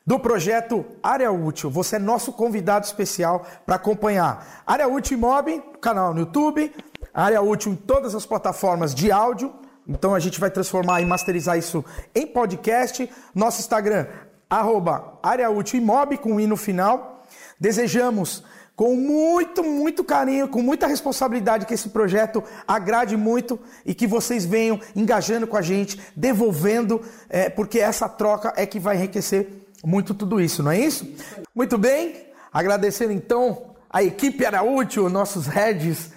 do 0.06 0.20
projeto 0.20 0.86
Área 1.02 1.32
Útil. 1.32 1.70
Você 1.70 1.96
é 1.96 2.00
nosso 2.00 2.34
convidado 2.34 2.86
especial 2.86 3.46
para 3.66 3.76
acompanhar 3.76 4.64
Área 4.66 4.88
Útil 4.88 5.18
Imob, 5.18 5.62
canal 5.80 6.14
no 6.14 6.22
YouTube, 6.22 6.74
Área 7.14 7.42
Útil 7.42 7.74
em 7.74 7.76
todas 7.76 8.14
as 8.14 8.26
plataformas 8.26 8.94
de 8.94 9.12
áudio. 9.12 9.52
Então 9.88 10.14
a 10.14 10.20
gente 10.20 10.40
vai 10.40 10.52
transformar 10.52 11.02
e 11.02 11.06
masterizar 11.06 11.58
isso 11.58 11.84
em 12.14 12.28
podcast. 12.28 13.10
Nosso 13.34 13.60
Instagram, 13.60 14.06
arroba 14.50 15.18
Área 15.24 15.50
Útil 15.50 15.82
com 16.22 16.40
i 16.40 16.46
no 16.46 16.58
final. 16.58 17.24
Desejamos 17.60 18.44
com 18.82 18.96
muito, 18.96 19.64
muito 19.64 20.04
carinho, 20.04 20.48
com 20.48 20.60
muita 20.60 20.88
responsabilidade 20.88 21.68
que 21.68 21.74
esse 21.76 21.90
projeto 21.90 22.44
agrade 22.68 23.16
muito 23.16 23.60
e 23.86 23.94
que 23.94 24.08
vocês 24.08 24.44
venham 24.44 24.80
engajando 24.96 25.46
com 25.46 25.56
a 25.56 25.62
gente, 25.62 26.02
devolvendo, 26.16 27.00
é, 27.30 27.48
porque 27.48 27.78
essa 27.78 28.10
troca 28.10 28.52
é 28.58 28.66
que 28.66 28.80
vai 28.80 28.96
enriquecer 28.98 29.68
muito 29.86 30.16
tudo 30.16 30.42
isso, 30.42 30.64
não 30.64 30.72
é 30.72 30.80
isso? 30.80 31.08
Muito 31.54 31.78
bem, 31.78 32.26
agradecendo 32.52 33.14
então 33.14 33.76
a 33.88 34.02
equipe 34.02 34.44
Útil, 34.76 35.08
nossos 35.10 35.46
heads, 35.46 36.10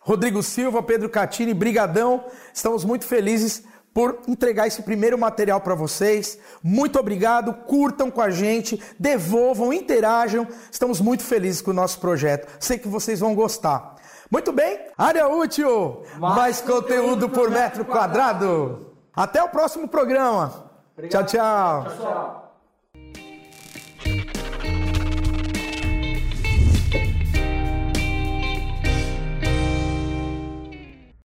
Rodrigo 0.00 0.42
Silva, 0.42 0.82
Pedro 0.82 1.08
Catini, 1.08 1.54
brigadão, 1.54 2.24
estamos 2.52 2.84
muito 2.84 3.04
felizes 3.04 3.62
por 3.92 4.20
entregar 4.28 4.66
esse 4.66 4.82
primeiro 4.82 5.18
material 5.18 5.60
para 5.60 5.74
vocês. 5.74 6.38
Muito 6.62 6.98
obrigado, 6.98 7.52
curtam 7.52 8.10
com 8.10 8.20
a 8.20 8.30
gente, 8.30 8.82
devolvam, 8.98 9.72
interajam. 9.72 10.46
Estamos 10.70 11.00
muito 11.00 11.24
felizes 11.24 11.60
com 11.60 11.70
o 11.70 11.74
nosso 11.74 11.98
projeto. 12.00 12.48
Sei 12.60 12.78
que 12.78 12.88
vocês 12.88 13.20
vão 13.20 13.34
gostar. 13.34 13.96
Muito 14.30 14.52
bem, 14.52 14.78
área 14.96 15.26
útil, 15.26 16.02
mais, 16.18 16.36
mais 16.36 16.60
conteúdo, 16.60 17.30
por 17.30 17.50
metro 17.50 17.84
quadrado. 17.84 18.46
quadrado. 18.46 18.88
Até 19.16 19.42
o 19.42 19.48
próximo 19.48 19.88
programa. 19.88 20.70
Obrigado. 20.96 21.26
tchau. 21.26 21.84
tchau. 21.84 21.96
tchau, 21.96 22.06
tchau. 22.06 22.47